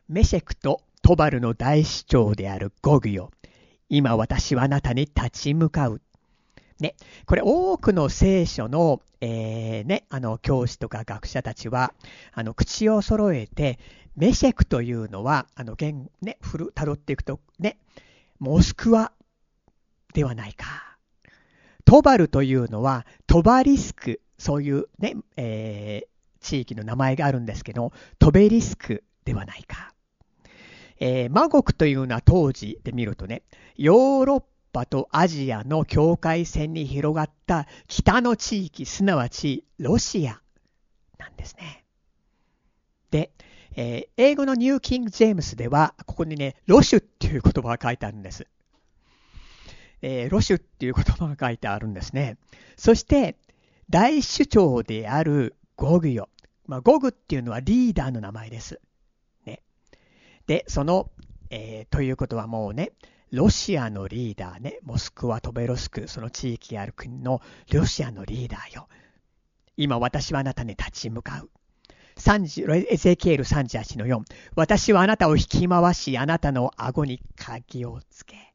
[0.08, 3.30] メシェクとトバルの大首長であるゴグよ。
[3.88, 6.00] 今私はあなたに立ち向かう。
[6.80, 6.94] ね、
[7.26, 11.92] これ多くの聖書の、えー、ね、あの教師とか学者たちは
[12.32, 13.80] あの口を揃えて
[14.16, 17.78] メシェクというのはあの現、ね、古辿っていくとね
[18.38, 19.12] モスクワ
[20.14, 20.98] ではないか
[21.84, 26.08] トバルというのはトバリスクそういうね、えー、
[26.40, 29.92] 地域の名前があるんですけどトベリスクではないか、
[31.00, 33.42] えー、マゴクというのは当時で見るとね
[33.76, 40.40] ヨーロッパとアジアの境界線に広がった北の地域、すなわちロシア
[41.18, 41.84] なんですね。
[43.10, 43.32] で、
[43.80, 48.48] えー、英語のニューキング・ジェームスでは、ここにね、ロシュっていう言葉が書いてあるんです。
[50.02, 52.38] えー、ロシュっていう言葉が書いてあるんですね。
[52.76, 53.36] そして、
[53.88, 56.28] 大首長であるゴグヨ。
[56.66, 58.80] まあ、ゴグっていうのはリーダーの名前です。
[59.46, 59.62] ね。
[60.48, 61.12] で、その、
[61.50, 62.90] えー、ということはもうね、
[63.30, 67.40] ロシアのリーダーね、モスクワ、トベロスク、その地域ある国の
[67.72, 68.88] ロシアのリーダーよ。
[69.76, 71.50] 今私はあなたに立ち向かう。
[72.90, 74.22] エゼキエル38の4。
[74.56, 78.52] 私はあなたを引き回し、あなたの顎に鍵をつけ、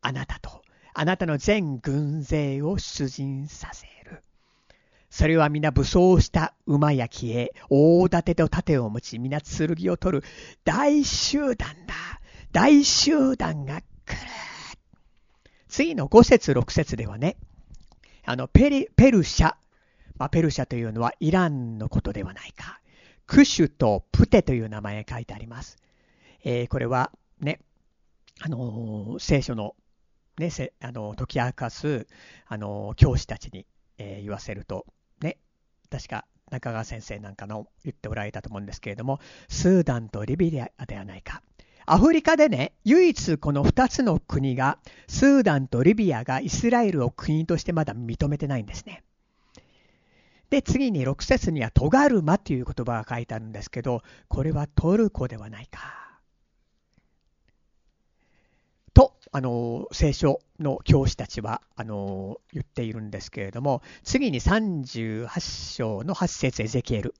[0.00, 0.62] あなたと、
[0.94, 4.22] あなたの全軍勢を出陣させる。
[5.10, 10.24] それは皆武装した馬や木へ、大盾と盾を持ち、皆剣を取る
[10.64, 11.94] 大集団だ。
[12.52, 13.86] 大集団が来る。
[15.68, 17.36] 次の5節6節ではね、
[18.24, 19.56] あのペリペルシャ、
[20.18, 22.80] まあ、ペルシャというのはイランのことではないか。
[23.26, 25.78] クシュとプテという名前が書いてあります。
[26.44, 27.60] えー、これはね、
[28.40, 29.74] あのー、聖書の
[30.38, 30.50] ね、
[30.80, 32.06] あの解き明かす、
[32.46, 33.66] あの教師たちに、
[33.98, 34.86] え、言わせると、
[35.22, 35.38] ね、
[35.90, 41.42] 確か中川先生なんかの言っておられたと思うんですけれども、スーダンとリビアではないか。
[41.86, 49.04] アフリカでね、唯一この2つの国が、スーダンとリビアがイスラエルを国としてまだ認めてないんですね。
[50.50, 56.20] で、次に6節にはトガルマという言葉が書いてあるんですけど、これはトルコではないか。
[58.94, 67.14] と、あの、聖書の教師たちは、あの、言っているんですけれども、次に38章の8節エゼキエル。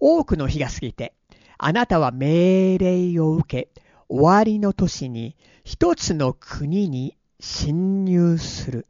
[0.00, 1.14] 多くの日が過ぎて、
[1.58, 8.86] あなたは命令を受け、終わりの年に一つの国に侵入する。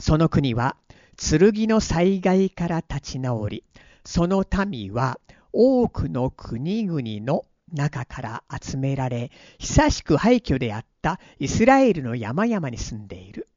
[0.00, 0.76] その国は
[1.22, 3.64] 剣の災害から立ち直り、
[4.04, 5.20] その民は
[5.52, 13.48] 多くの国々の中から集められ、久しく廃墟であったイスラエルの山々に住んでいる。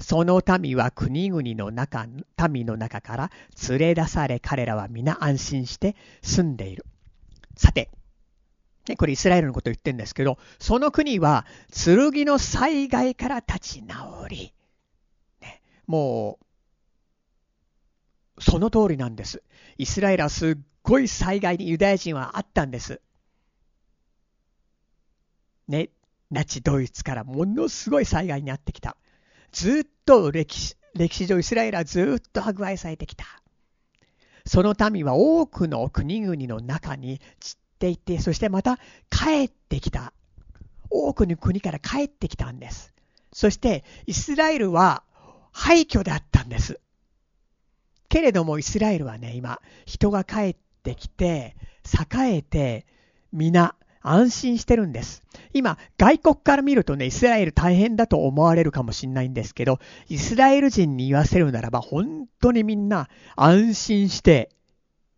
[0.00, 2.06] その民は国々の中、
[2.50, 3.30] 民の中から
[3.68, 6.84] 連れ出され、彼らは皆安心して住んでいる。
[7.56, 7.90] さて、
[8.88, 14.52] ね、これイスラエルのこと言ってるんですけど、その国は剣の災害から立ち直り、
[15.40, 16.43] ね、もう、
[18.38, 19.42] その通りなんです。
[19.78, 23.00] イスラエルはすっごい災害にユダヤ人はあったんです。
[25.68, 25.90] ね、
[26.30, 28.96] ナチドイツからものすごい災害にあってきた。
[29.52, 33.24] ずっと歴史歴史上イスラエルはずっと迫害されてきた。
[34.46, 38.78] その民は多くの国々の中に散っていって、そしてまた
[39.10, 40.12] 帰ってきた。
[40.90, 42.92] 多くの国から帰ってきたんです。
[43.32, 45.02] そしてイスラエルは
[45.50, 46.80] 廃墟だったんです。
[48.14, 51.56] けれどもイスラエルはね、今、人が帰ってきて、
[52.16, 52.86] 栄えて、
[53.32, 55.24] 皆安心してるんです。
[55.52, 64.50] 今、外国から見るとね、イスラエル大変だと思われるかもしれないんですけど、イスラエル人に言わせるならば、本当にみんな安心して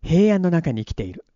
[0.03, 1.27] 平安の中に生きている。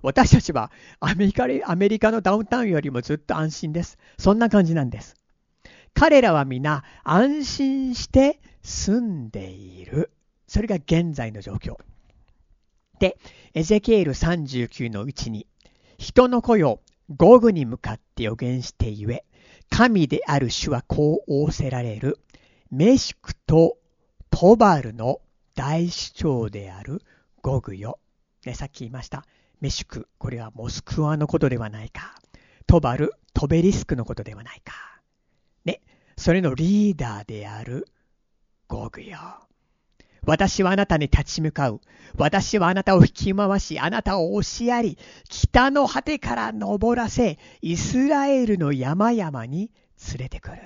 [0.00, 3.98] 私たちはアメリカアメリカのダウンタウンよりもずっと安心です。
[4.18, 5.14] そんな感じなんです。
[5.96, 10.10] 彼らは皆安心して住んでいる。
[10.46, 11.78] それが現在の状況。
[13.00, 13.16] で、
[13.54, 15.46] エゼキエル39の1に、
[15.96, 16.82] 人の子よ、
[17.16, 19.24] 午後に向かって予言してゆえ、
[19.70, 22.18] 神である主はこう仰せられる、
[22.70, 23.78] メシクと
[24.28, 25.22] トバルの
[25.54, 27.00] 大主張である
[27.40, 27.98] ゴグよ。
[28.44, 29.24] ね、さっき言いました。
[29.62, 32.14] メシク、これはモスクワのことではないか。
[32.66, 34.95] トバル、トベリスクのことではないか。
[36.16, 37.88] それのリーダーである
[38.68, 39.18] ゴグよ。
[40.26, 41.80] 私はあなたに立ち向かう。
[42.16, 44.98] 私はあなたを引き回し、あなたを押しやり、
[45.28, 49.70] 北の果てから登らせ、イスラエルの山々に
[50.14, 50.56] 連れてくる。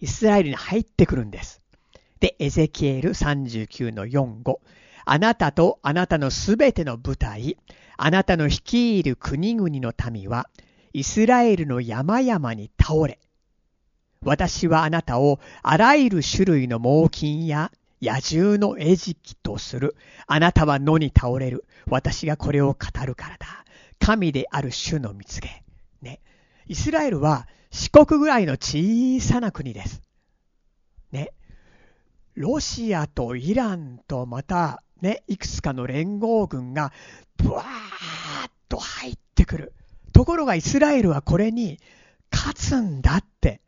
[0.00, 1.62] イスラエルに入ってくるんです。
[2.18, 4.58] で、エゼキエル39の4、5。
[5.04, 7.56] あなたとあなたのすべての部隊、
[7.96, 10.48] あなたの率いる国々の民は、
[10.92, 13.18] イスラエルの山々に倒れ、
[14.22, 17.72] 私はあなたをあらゆる種類の猛禽や
[18.02, 19.96] 野獣の餌食とする。
[20.26, 21.64] あなたは野に倒れる。
[21.86, 23.64] 私がこれを語るからだ。
[23.98, 25.64] 神である主の蜜げ。
[26.02, 26.20] ね。
[26.66, 30.02] イスラエルは四国ぐらいの小さな国です。
[31.12, 31.32] ね。
[32.34, 36.92] ロシアとイランとまたね、いくつかの連合軍が
[37.38, 37.66] ブワー
[38.48, 39.72] ッと入ってくる。
[40.12, 41.78] ところがイスラエルはこれに
[42.30, 43.60] 勝つんだって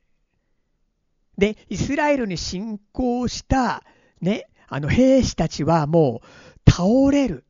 [1.38, 3.82] で、イスラエルに侵攻した、
[4.20, 6.22] ね、あの兵士たちはも
[6.66, 7.44] う倒れる。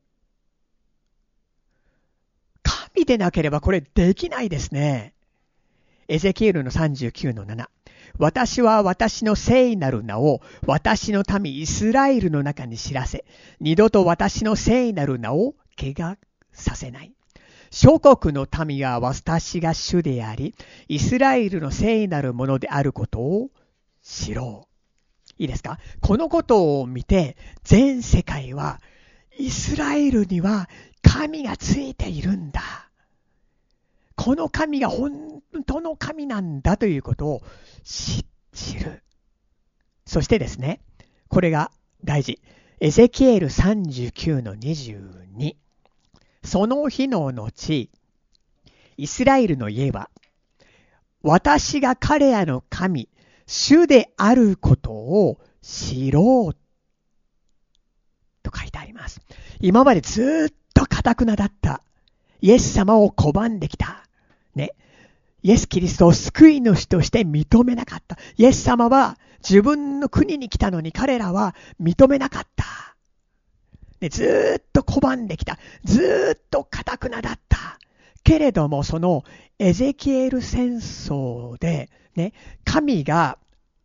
[2.63, 5.13] 神でなければこれできないですね。
[6.07, 7.67] エゼキエルの39の7。
[8.17, 13.25] 私は私の聖なる名を私の民イスラエルの中に知らせ、
[13.59, 16.17] 二度と私の聖なる名を怪我
[16.51, 17.13] させない。
[17.75, 20.53] 諸国の民は私が主であり、
[20.87, 23.49] イスラエルの聖なるものであることを
[24.03, 24.67] 知ろ
[25.39, 25.41] う。
[25.41, 25.79] いいですか？
[25.99, 28.79] このことを見て、全世界は、
[29.39, 30.69] イスラエルには
[31.01, 32.61] 神がついているんだ。
[34.15, 37.41] この神が本当の神なんだということを
[37.83, 38.23] 知
[38.79, 39.01] る。
[40.05, 40.79] そしてですね、
[41.27, 41.71] これが
[42.03, 42.39] 大事。
[42.79, 45.55] エゼキエル39の22。
[46.43, 47.89] その日の後、
[48.97, 50.09] イスラエルの家は、
[51.21, 53.09] 私が彼らの神、
[53.47, 56.55] 主であることを知ろう。
[58.43, 59.21] と書いてあります。
[59.61, 61.81] 今までずっと堅くなだった。
[62.41, 64.03] イエス様を拒んできた。
[64.53, 64.73] ね。
[65.43, 68.17] イエス・キリストを救い主として認めなかった。
[68.37, 72.92] イエス様は自分の国に来たのに彼らは認めなかった。
[74.03, 75.57] ね、ずっと拒んできた。
[75.85, 77.79] ずっと堅くなだった。
[78.25, 79.23] けれども、その
[79.59, 82.33] エゼキエル戦争で、ね、
[82.65, 83.37] 神が、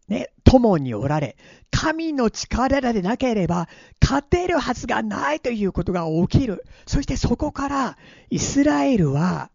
[0.09, 1.37] ね、共におられ、
[1.71, 3.69] 神の力でなければ
[4.03, 6.65] 勝てるはずがないということが起きる。
[6.87, 7.97] そしてそこから
[8.29, 9.53] イスラエルは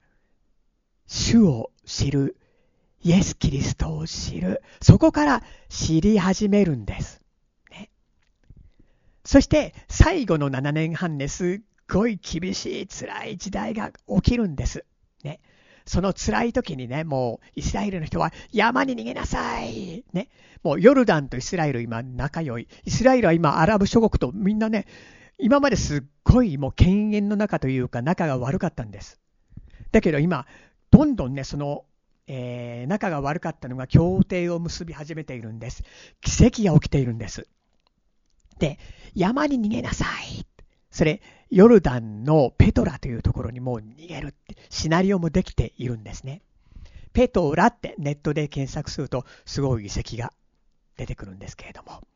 [1.08, 2.38] 主を知る。
[3.02, 4.64] イエス・キリストを知る。
[4.82, 7.23] そこから知り始めるんです。
[9.26, 11.62] そして最後の7年半ですっ
[11.92, 14.86] ごい厳しい辛い時代が起きるんです。
[15.24, 15.40] ね、
[15.86, 20.04] その辛い時にね、もうイスラエルの人は山に逃げなさい。
[20.14, 20.30] ね。
[20.64, 22.68] もうヨルダンとイスラエル今仲良い。
[22.86, 24.86] イスラエルは今アラブ諸国とみんなね、
[25.38, 29.20] 今まですっごいもう犬猿の中というか仲が悪かったんです。
[29.92, 30.46] だけど今、
[30.92, 31.86] どんどんね、その、
[32.28, 35.84] えー、仲が悪かったのが協定を結び始めているんです。
[36.22, 37.48] 奇跡が起きているんです。
[38.64, 38.80] で、
[39.14, 40.46] 山に逃げなさい。
[40.90, 46.42] それ、ヨルダンのペトラというところにもう逃げるってシナリオもできているんですね。
[47.12, 50.32] ペトラってネットで検索するとすごい遺跡が
[50.96, 52.08] 出てくるんですけれども。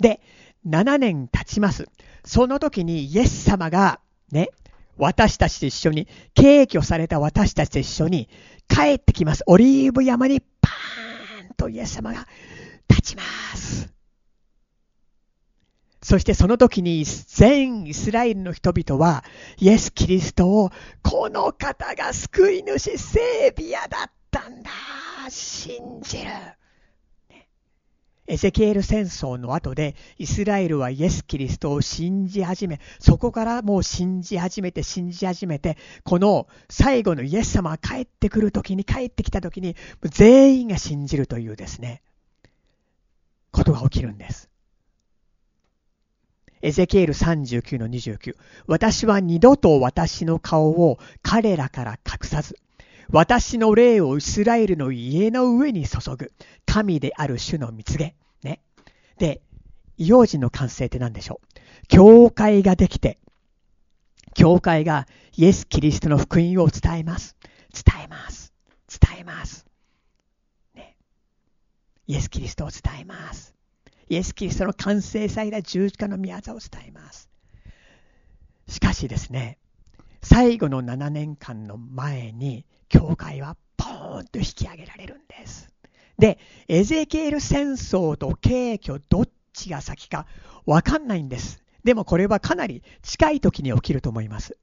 [0.00, 0.20] で、
[0.66, 1.86] 7年経ちます。
[2.24, 4.00] その時にイエス様が
[4.32, 4.48] ね、
[4.96, 8.28] 私たちと一緒に、敬挙された私たちと一緒に
[8.66, 9.44] 帰ってきます。
[9.46, 12.26] オリーブ山にパーンとイエス様が
[12.88, 13.22] 立ちま
[13.54, 13.97] す。
[16.08, 19.24] そしてその時に全イスラエルの人々は
[19.58, 20.70] イエス・キリストを
[21.02, 24.70] この方が救い主、セービアだったんだ。
[25.28, 26.30] 信じる。
[28.26, 42.00] エゼキエル戦争の後で、イスラエルはイエス・キリストを信じ始め、そこからもう信じ始めて、信じ始めて、この最後のイエス様が帰ってくるときに、帰ってきたときに、全員が信じるというですね、
[43.52, 44.48] ことが起きるんです。
[46.62, 48.36] エゼキエル39の29。
[48.66, 52.58] 私は二度と私の顔を彼らから隠さず、
[53.10, 56.32] 私の霊をイスラエルの家の上に注ぐ。
[56.66, 58.14] 神である主の蜜げ。
[58.42, 58.60] ね。
[59.18, 59.40] で、
[59.96, 61.86] 異様人の完成って何でしょう？
[61.88, 63.18] 教会ができて、
[64.34, 67.36] 教会がイエス・キリストの福音を伝えます。
[67.72, 68.52] 伝えます。
[68.88, 69.66] 伝えます。
[70.74, 70.96] ね。
[72.06, 73.54] イエス・キリストを伝えます。
[74.08, 77.28] イエス・キリストの完成された十字架の宮座を伝えます。
[78.66, 79.58] しかしですね、
[80.22, 85.68] 最後の7年間の前に、教会はポーンと引き上げられるんです。
[86.18, 90.26] で、エゼケール戦争と景挙どっちが先か
[90.66, 91.62] わかんないんです。
[91.84, 94.58] でもこれはかなり近い時に起きると思います。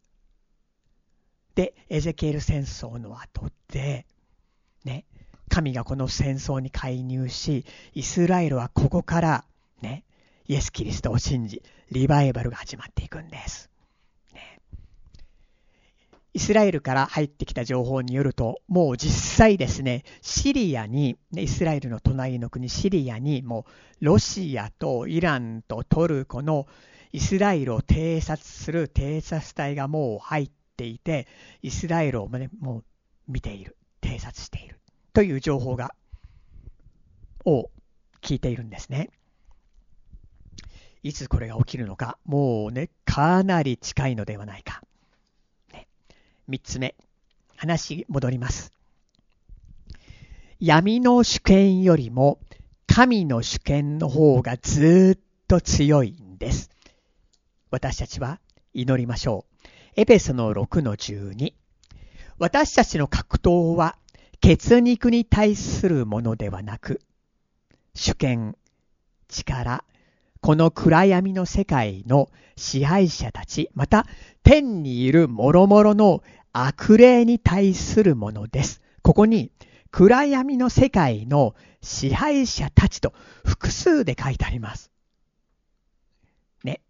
[1.55, 4.05] で、エゼケール戦争の後で、
[4.83, 5.05] ね、
[5.49, 9.45] 神がこの戦争に介入し、イスラエルはここから、
[9.81, 10.03] ね、
[10.47, 13.69] イエス・キリストを信じ、リバイバルが始まっていくんです。
[16.35, 23.65] イスラエルから入ってきた情報によると、もう実際ですね、シリアに、イスラエルの隣の国シリアに、も
[24.01, 26.67] うロシアとイランとトルコの
[27.13, 31.25] イスラエルを偵察する偵察隊がもう入っていて、
[31.61, 32.83] イスラエルを、ね、もう
[33.29, 34.74] 見ている、偵察している
[35.15, 35.95] という情報が、
[37.45, 37.69] を
[38.21, 39.09] 聞いているんですね。
[41.03, 44.81] いつこれが起きるのか、もうね、かなり近いのではないか。
[45.71, 45.87] ね
[46.49, 46.95] 3つ目、
[47.55, 48.73] 話戻ります。
[50.59, 52.39] 闇の主権よりも
[52.85, 56.69] 神の主権の方がずっと強いんです。
[57.71, 58.41] 私たちは
[58.73, 59.67] 祈りましょう。
[59.95, 61.53] エペソの6の12。
[62.37, 63.97] 私たちの格闘は
[64.45, 67.01] 血肉に対するものではなく、
[67.95, 68.55] 主権、
[69.27, 69.83] 力、
[70.39, 74.05] この暗闇の世界の支配者たち、また
[74.43, 76.21] 天にいる諸々の
[76.53, 78.83] 悪霊に対するものです。
[79.01, 79.51] ここに
[79.89, 84.91] 暗闇の世界の支配者たちと複数で書いてあります。
[86.63, 86.81] ね。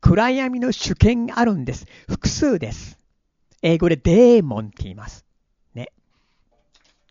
[0.00, 1.86] 暗闇の主権があるんです。
[2.08, 2.98] 複数です。
[3.62, 5.24] 英語でデーモンって言います。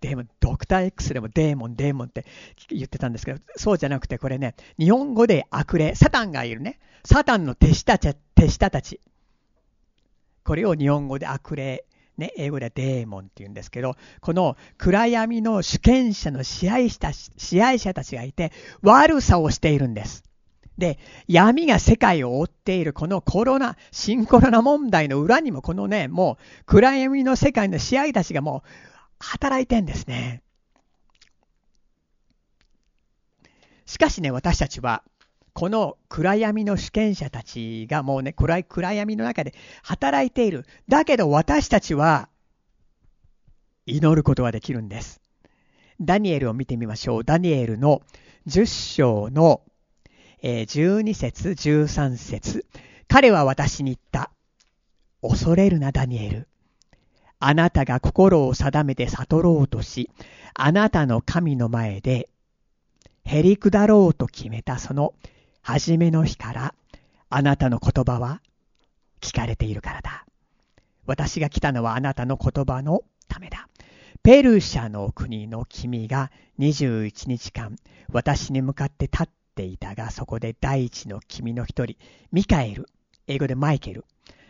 [0.02, 2.26] デーモン、ドクター X でもデーモン、デーモンって
[2.70, 6.80] 言ってたんですけど、そうじゃなくてこれね、日本語で悪霊、サタンがいるね。
[7.06, 8.16] サタンの手下手
[8.50, 9.00] 下たち。
[10.44, 11.86] これを日本語で悪霊、
[12.18, 20.24] ね、英語ではデーモンって言うんですけど、この暗闇の主権者の支配者支配者たちがいて、悪さをしているんです。
[20.78, 20.98] で、
[21.28, 28.91] 闇が世界を覆っているこのコロナ、新コロナ問題の裏にもこのね、もう暗闇の世界の支配たちがもう
[29.22, 30.44] 働いてんですね。
[33.86, 35.04] しかしね、私たちは、
[35.54, 39.54] この暗闇の主権者たちがもうね、暗い暗闇の中で
[39.84, 40.66] 働いている。
[40.88, 42.30] だけど私たちは、
[43.86, 45.22] 祈ることができるんです。
[46.00, 47.24] ダニエルを見てみましょう。
[47.24, 48.02] ダニエルの
[48.48, 48.66] 10
[48.96, 49.62] 章の
[50.42, 52.66] 12節、13節
[53.08, 54.32] 彼は私に言った。
[55.22, 56.48] 恐れるな、ダニエル。
[57.44, 60.12] あなたが心を定めて悟ろうとし、
[60.54, 62.30] あなたの神の前で、
[63.26, 65.16] へりくだろうと決めたその
[65.64, 66.76] 初めの日から、
[67.32, 68.42] あなたの言葉は
[69.22, 70.26] 聞かれているからだ。
[71.08, 73.68] 私が来たのはあなたの言葉のためだ。
[74.22, 76.30] ペルシャの国の君が
[76.60, 77.76] 21日間、
[78.12, 81.96] 私に向かって立っていたが、そこで第一の君の一人、
[82.32, 82.88] ミカエル、
[83.26, 84.06] 英語でマイケル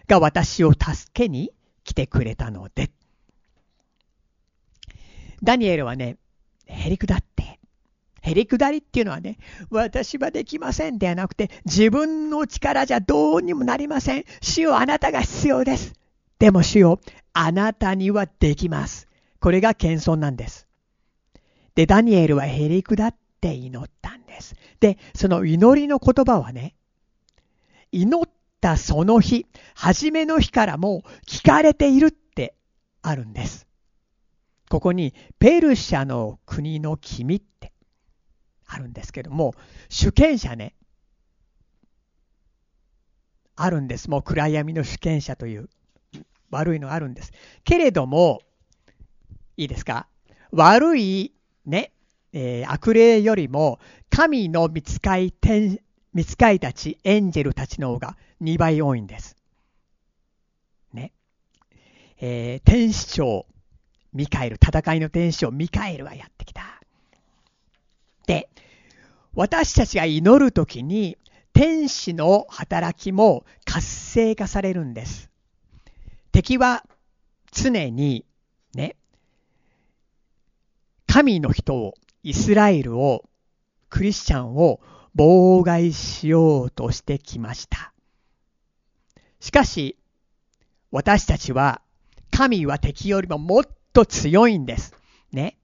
[0.08, 1.54] が私を助けに
[1.84, 2.92] 来てくれたので。
[5.44, 6.18] ダニエルはね、
[6.68, 7.60] へりくだって、
[8.22, 9.38] へりくだりっていうのはね、
[9.72, 14.26] 私はできませんではなくて、自分の力じゃどうにもなりません。
[14.42, 15.94] 主よあなたが必要です。
[16.38, 17.00] でも主よ、
[17.34, 19.08] あなたにはできます。
[19.40, 20.68] これが謙遜なんです。
[21.74, 24.56] で、ダニエルはへりくだって祈ったんです。
[24.80, 26.76] で、その祈りの言葉はね、
[27.92, 28.30] 祈っ
[28.62, 32.56] たその日、初めの日からも聞かれているって
[33.02, 33.68] あるんです。
[34.70, 37.74] ここにペルシャの国の君って
[38.66, 39.54] あるんですけども、
[39.90, 40.76] 主権者ね、
[43.56, 44.10] あるんです。
[44.10, 45.70] もう暗闇の主権者という
[46.52, 47.32] 悪いのがあるんです。
[47.64, 48.42] けれども、
[49.58, 50.08] いいですか？
[50.52, 51.34] 悪い
[51.66, 51.92] ね、
[52.34, 55.80] えー、悪霊よりも神の見つかい天
[56.14, 59.38] 見つかいたち、エンジェルたちの方が2倍多いんです。
[60.94, 61.14] ね。
[62.20, 63.46] えー、天使長、
[64.14, 66.82] ミカエル、戦いの天使長、ミカエルがやってきた。
[68.28, 68.50] で、
[69.34, 71.18] 私たちが祈るときに、
[71.54, 75.30] 天使の働きも活性化されるんです。
[76.32, 76.86] 敵は
[77.52, 78.26] 常に、
[78.74, 78.96] ね、
[81.08, 81.94] 神の人を、
[82.24, 83.26] イスラエルを、
[83.90, 84.80] クリスチャンを
[85.16, 87.94] 妨害しようとしてきました。
[89.40, 89.98] しかし、
[90.92, 91.82] 私たちは、
[92.32, 94.94] 神は敵よりももっと強いんです。
[95.32, 95.58] ね。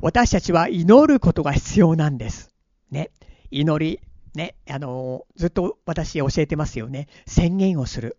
[0.00, 2.50] 私たちは祈ることが必要なんです。
[2.90, 3.10] ね。
[3.50, 4.00] 祈り、
[4.34, 4.54] ね。
[4.70, 7.08] あの、ずっと私教えてますよね。
[7.26, 8.18] 宣言をする。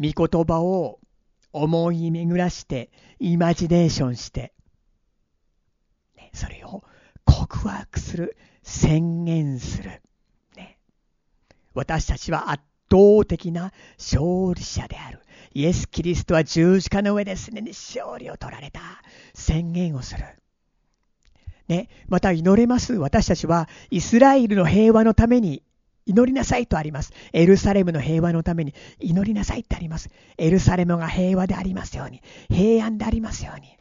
[0.00, 0.98] 御言葉を
[1.52, 4.54] 思い巡らして、イマジネーションして、
[6.16, 6.84] ね、それを
[7.24, 8.36] 告白する。
[8.62, 10.02] 宣言する。
[10.56, 10.78] ね、
[11.74, 15.20] 私たちは圧倒的な勝利者である。
[15.52, 18.80] イエス・キリストは十字架の上ですでに勝利を取られた。
[19.34, 20.24] 宣言をする。
[21.68, 22.94] ね、また祈れます。
[22.94, 25.62] 私たちはイスラエルの平和のために
[26.06, 27.12] 祈りなさいとあります。
[27.32, 30.10] エルサレムの平和のために祈りなさいってあります。
[30.38, 32.22] エルサレムが平和でありますように。
[32.48, 33.76] 平安でありますように。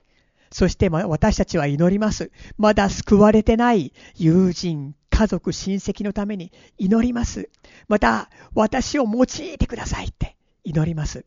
[0.52, 2.32] そして私たちは祈ります。
[2.58, 7.50] まだ救われてない友人、家族、親戚のために祈ります。
[7.88, 9.28] また私を用い
[9.58, 11.26] てくださいって祈ります。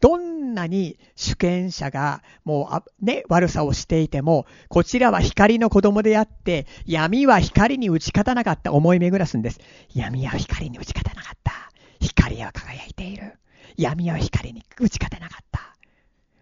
[0.00, 9.60] どんなに主権者がもうね、悪さをしていても、こちらは光の子供であって、闇は光に打ち勝たなかった思い巡らすんです。
[9.92, 11.52] 闇は光に打ち勝たなかった。
[12.00, 13.38] 光は輝いている。
[13.76, 15.76] 闇は光に打ち勝たなかった。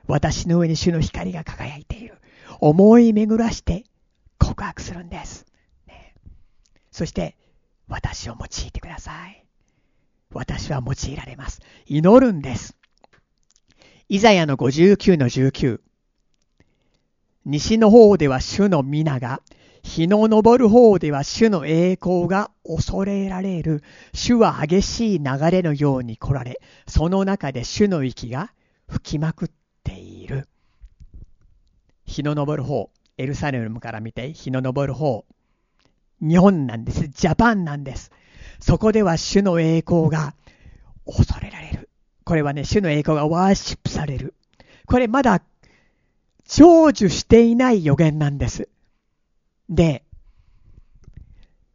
[0.07, 2.19] 私の上に主の光が輝いている。
[2.61, 3.85] 思い巡らして
[4.39, 5.47] 告白するんです。
[5.87, 6.15] ね、
[6.91, 7.37] そして、
[7.89, 9.45] 私を用いてください。
[10.33, 11.61] 私は用いられます。
[11.87, 12.77] 祈るんです。
[14.09, 15.81] イザヤの59の19。
[17.45, 19.41] 西の方では主の皆が、
[19.83, 23.83] 日の昇る方では主の栄光が恐れられる。
[24.13, 28.53] 主は激しい流れのように来られ、その中で主の息が
[28.89, 29.66] 吹きまくって。
[32.07, 35.25] 日の昇る方、エルサレムから見て日の昇る方、
[36.21, 37.09] 日本なんです。
[37.09, 38.11] ジャパンなんです。
[38.61, 40.35] そこでは主の栄光が
[41.05, 41.91] 恐れられる。
[42.25, 44.35] これはね、主の栄光がワーシップされる。
[44.87, 45.43] これまだ
[46.45, 48.69] 成就していない予言なんです。
[49.69, 50.05] で、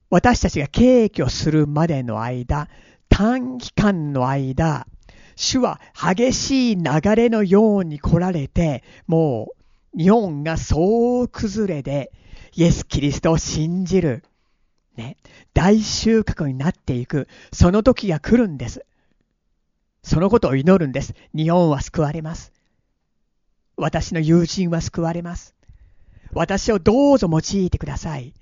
[0.09, 2.67] 私たちが敬虚するまでの間、
[3.09, 4.88] 短期間の間、
[5.36, 9.61] 主は激しい流れのように来られて、もう
[9.97, 12.11] 日本が総崩れで、
[12.53, 14.23] イエス・キリストを信じる、
[14.95, 15.17] ね、
[15.53, 18.85] 大収穫になっていく、その時が来るんです。
[20.03, 21.13] そのことを祈るんです。
[21.35, 22.51] 日本は救われます。
[23.77, 25.55] 私の友人は救われます。
[26.33, 28.33] 私をどうぞ用いてください。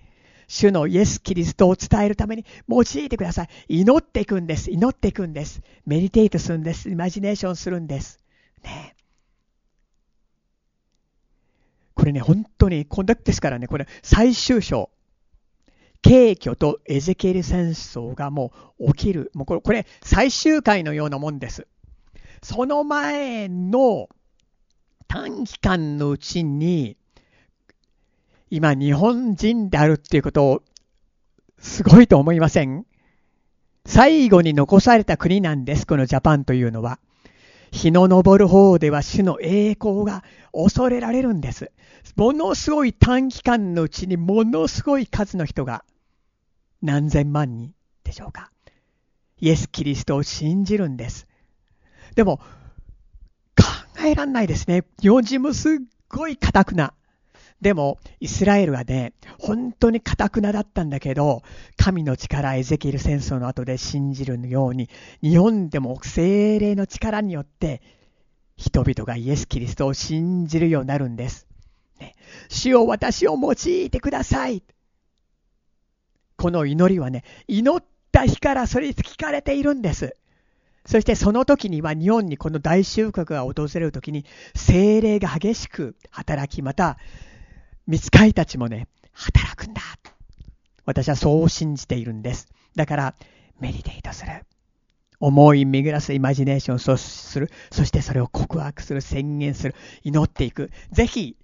[0.47, 3.49] 主のイエス・キリストを伝えるために用いてください。
[3.67, 4.71] 祈っていくんです。
[4.71, 5.61] 祈っていくんです。
[5.85, 6.89] メディテイトするんです。
[6.89, 8.19] イマジネーションするんです。
[8.63, 8.95] ね。
[11.99, 14.89] これね、本当に、こんだけですからね、これ最終章。
[16.01, 19.31] 敬虚とエゼケエル戦争がもう起きる。
[19.33, 21.67] もうこれ、これ最終回のようなもんです。
[22.41, 24.07] その前の
[25.09, 26.95] 短期間のうちに、
[28.49, 30.63] 今日本人であるっていうことを
[31.57, 32.85] すごいと思いません？
[33.85, 36.97] 最後に残された国なんです、このジャパンというのは。
[37.71, 41.71] 日の昇る方では主の栄光が恐れられるんです。
[42.15, 45.83] ものすごい短期間のうちにものすごい数の人が
[46.81, 48.51] 何千万人でしょうか。
[49.39, 51.27] イエス・キリストを信じるんです。
[52.15, 52.43] でも、考
[54.05, 54.83] えらんないですね。
[55.01, 55.73] 日本人もすっ
[56.09, 56.93] ごい固くな。
[57.61, 61.43] でも、イスラエルはね、本当に堅くなだったんだけど、
[61.75, 64.89] 神の力、エゼキエル戦争の後で信じるように、
[65.21, 67.81] 日本でも精霊の力によって、
[68.55, 71.47] 人々がイエス・キリストを信じるようになるんです。
[71.99, 72.15] ね、
[72.47, 74.63] 主を私を用いてください。
[76.37, 77.83] この祈りはね、祈っ
[78.13, 80.15] た日からそれに聞かれているんです。
[80.85, 86.97] そしてその時には日本にこの大収穫が訪れる時に精霊が激しく働き、また、
[87.89, 89.81] 見つかいたちもね、働くんだ。
[90.85, 92.47] 私はそう信じているんです。
[92.75, 93.15] だから、
[93.59, 94.45] メディテイトする。
[95.19, 97.49] 思い巡らすイマジネーションをする。
[97.71, 99.73] そしてそれを告白する、宣言する。
[100.03, 100.69] 祈っていく。
[100.91, 101.35] ぜひ、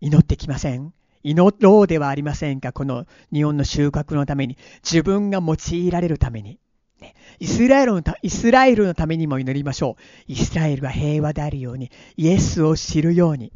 [0.00, 4.58] 祈ってきません祈ろうではありませんかこの日本の収穫のために。
[4.84, 6.60] 自分が用いられるために。
[7.00, 10.02] ねイスラエルのたイスラエルのためにも祈りましょう。
[10.28, 13.52] イスラエルが平和であるように、イエスを知るように。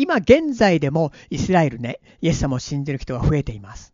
[0.00, 3.92] 今現在でもイスラエルね、イエス様を信じる人が増えています。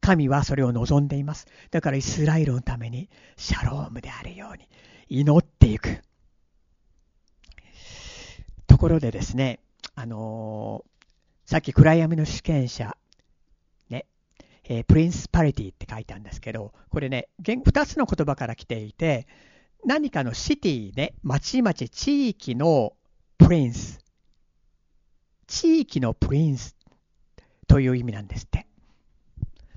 [0.00, 1.46] 神はそれを望んでいます。
[1.70, 4.66] だからイスラエルのためにシャロームであるように
[5.08, 6.02] 祈っていく。
[8.66, 9.60] ところでですね、
[9.94, 12.96] あのー、さっき暗闇の主権者、
[13.90, 14.06] ね、
[14.64, 19.28] えー、プリンスパリティって書いたんですけど、これね、2つの言葉から来ていて、
[19.84, 22.94] 何かのシティね、町々、地域の
[23.38, 24.00] プリンス、
[25.48, 26.76] 地域のプリンス
[27.66, 28.66] という意味なんですって。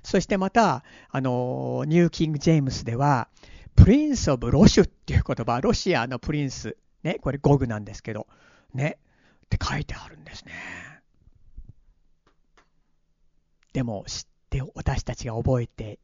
[0.04, 3.30] そしてまた、あの、ニューキング・ジェームスでは、
[3.76, 8.28] Prince of Rosh っていう言葉、ロシアのプリンス、ね、これ語具なんですけど、
[8.74, 8.98] ね、
[9.46, 10.54] って書いてあるんですね。
[13.74, 16.00] でも知って私たちが覚えて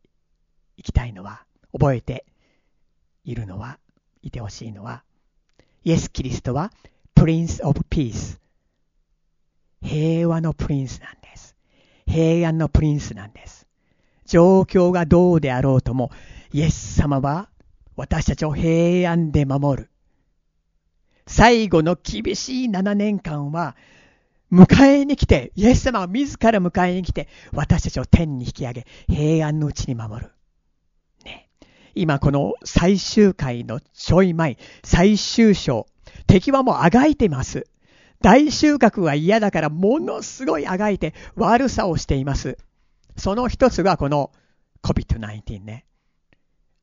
[0.78, 2.26] いきたいのは、覚えて
[3.26, 3.80] いるのは、
[4.22, 5.04] いてほしいのは、
[5.84, 6.72] イエス・キリストは
[7.16, 8.40] プリンス・オブ・ピース。
[9.88, 11.56] 平和のプリンスなんです。
[12.06, 13.68] 平安のプリンスなんです。
[14.26, 16.12] 状況がどうであろうとも、
[16.52, 17.50] イエス様は
[17.96, 19.90] 私たちを平安で守る。
[21.26, 23.76] 最後の厳しい7年間は、
[24.52, 30.32] 迎えに来て、イエス様が自ら迎えに来て、私たちを天に引き上げ、平安のうちに守る。
[31.26, 31.50] ね。
[31.96, 35.88] 今この最終回のちょい前、最終章、
[36.28, 37.68] 敵はもうあがいてます。
[38.22, 42.58] 大収穫は嫌だからものすごいあがいて悪さをしています。
[43.16, 44.32] その一つがこの
[44.84, 45.86] COVID-19 ね。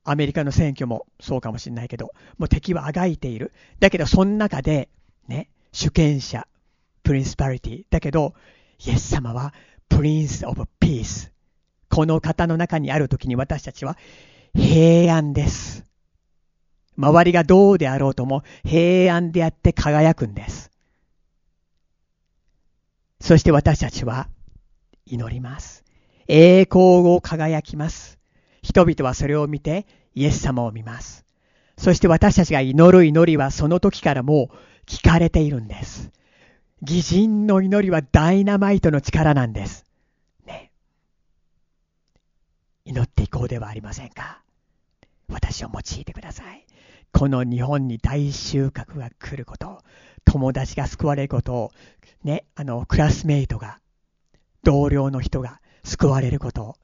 [0.04, 3.52] アメリカの選挙もそうかもしれないけど、もう敵はあがいている。
[3.80, 4.90] だけど、その中で、
[5.28, 6.46] ね、主権者、
[7.02, 7.84] プリンスパリティ。
[7.88, 8.34] だけど、
[8.84, 9.54] イエス様は
[9.88, 11.32] プリンス・オブ・ピース。
[11.88, 13.96] この方の中にあるときに私たちは
[14.54, 15.84] 平安です。
[16.96, 20.70] 周りがどうであろうとも平安であって輝くんです。
[23.20, 24.28] そして私たちは
[25.06, 25.84] 祈ります。
[26.28, 26.84] 栄光
[27.14, 28.18] を輝きます。
[28.62, 31.24] 人々はそれを見てイエス様を見ます。
[31.76, 34.56] そして私たちが祈る祈りはその時からもう
[34.86, 36.10] 聞かれているんです。
[36.82, 39.84] 偽人の祈りはダイナマイトの力なんです。
[40.46, 40.70] ね。
[42.84, 44.42] 祈っていこうではありませんか。
[45.28, 46.66] 私を用いてください。
[47.14, 49.78] この日本に大収穫が来ること、
[50.24, 51.70] 友達が救われることを、
[52.24, 53.78] ね、あの、クラスメイトが、
[54.64, 56.74] 同僚の人が救われること、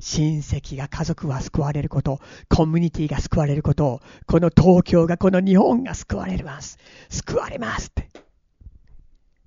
[0.00, 6.78] 親戚が、家族が救われること、コミュニティが救われることを、この東京が、この日本が救われます。
[7.10, 8.08] 救われますって。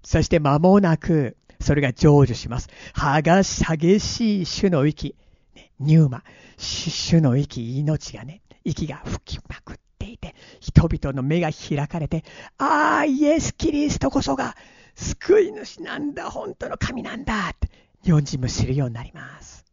[0.03, 2.69] そして間もなく、それが成就します。
[2.93, 5.15] はがし、激しい主の息、
[5.55, 6.23] ね、ニューマ、
[6.55, 9.88] 主の息、命がね、息が吹きまくって
[10.19, 12.23] て、人々の目が開かれて、
[12.57, 14.55] ああ、イエス・キリストこそが
[14.95, 17.69] 救い主なんだ、本当の神なんだって
[18.03, 19.65] 日本人も知るようになります。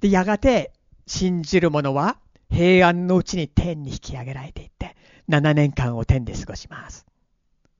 [0.00, 0.72] で、やがて
[1.06, 2.18] 信じる者は
[2.50, 4.96] 平安のうちに天に引き上げられていって、
[5.28, 7.06] 7年間を天で過ごします。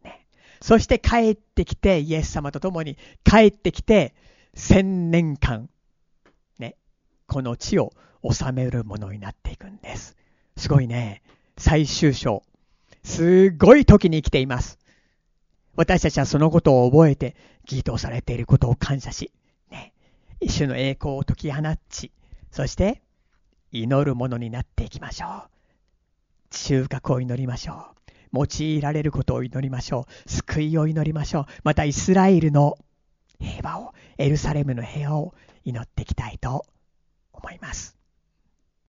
[0.02, 0.26] ね、
[0.60, 4.14] そして帰ってきて、イエス様と共に帰ってきて、
[4.54, 5.68] 千年間、
[6.58, 6.76] ね、
[7.26, 7.92] この地を
[8.22, 10.16] 治めるものになっていくんです。
[10.56, 11.22] すごいね。
[11.58, 12.42] 最終章。
[13.04, 14.78] すごい時に生きています。
[15.74, 17.34] 私たちはそのことを覚えて、
[17.64, 19.32] 義とされていることを感謝し、
[19.70, 19.92] ね、
[20.40, 22.12] 一種の栄光を解き放ち、
[22.50, 23.02] そして、
[23.70, 26.54] 祈るものになっていきましょう。
[26.54, 27.86] 収穫を祈りましょ
[28.32, 28.38] う。
[28.38, 30.30] 用いられることを祈りましょう。
[30.30, 31.46] 救いを祈りましょう。
[31.64, 32.76] またイスラエルの
[33.40, 35.34] 平和を、エルサレムの平和を
[35.64, 36.66] 祈っていきたいと
[37.32, 38.01] 思います。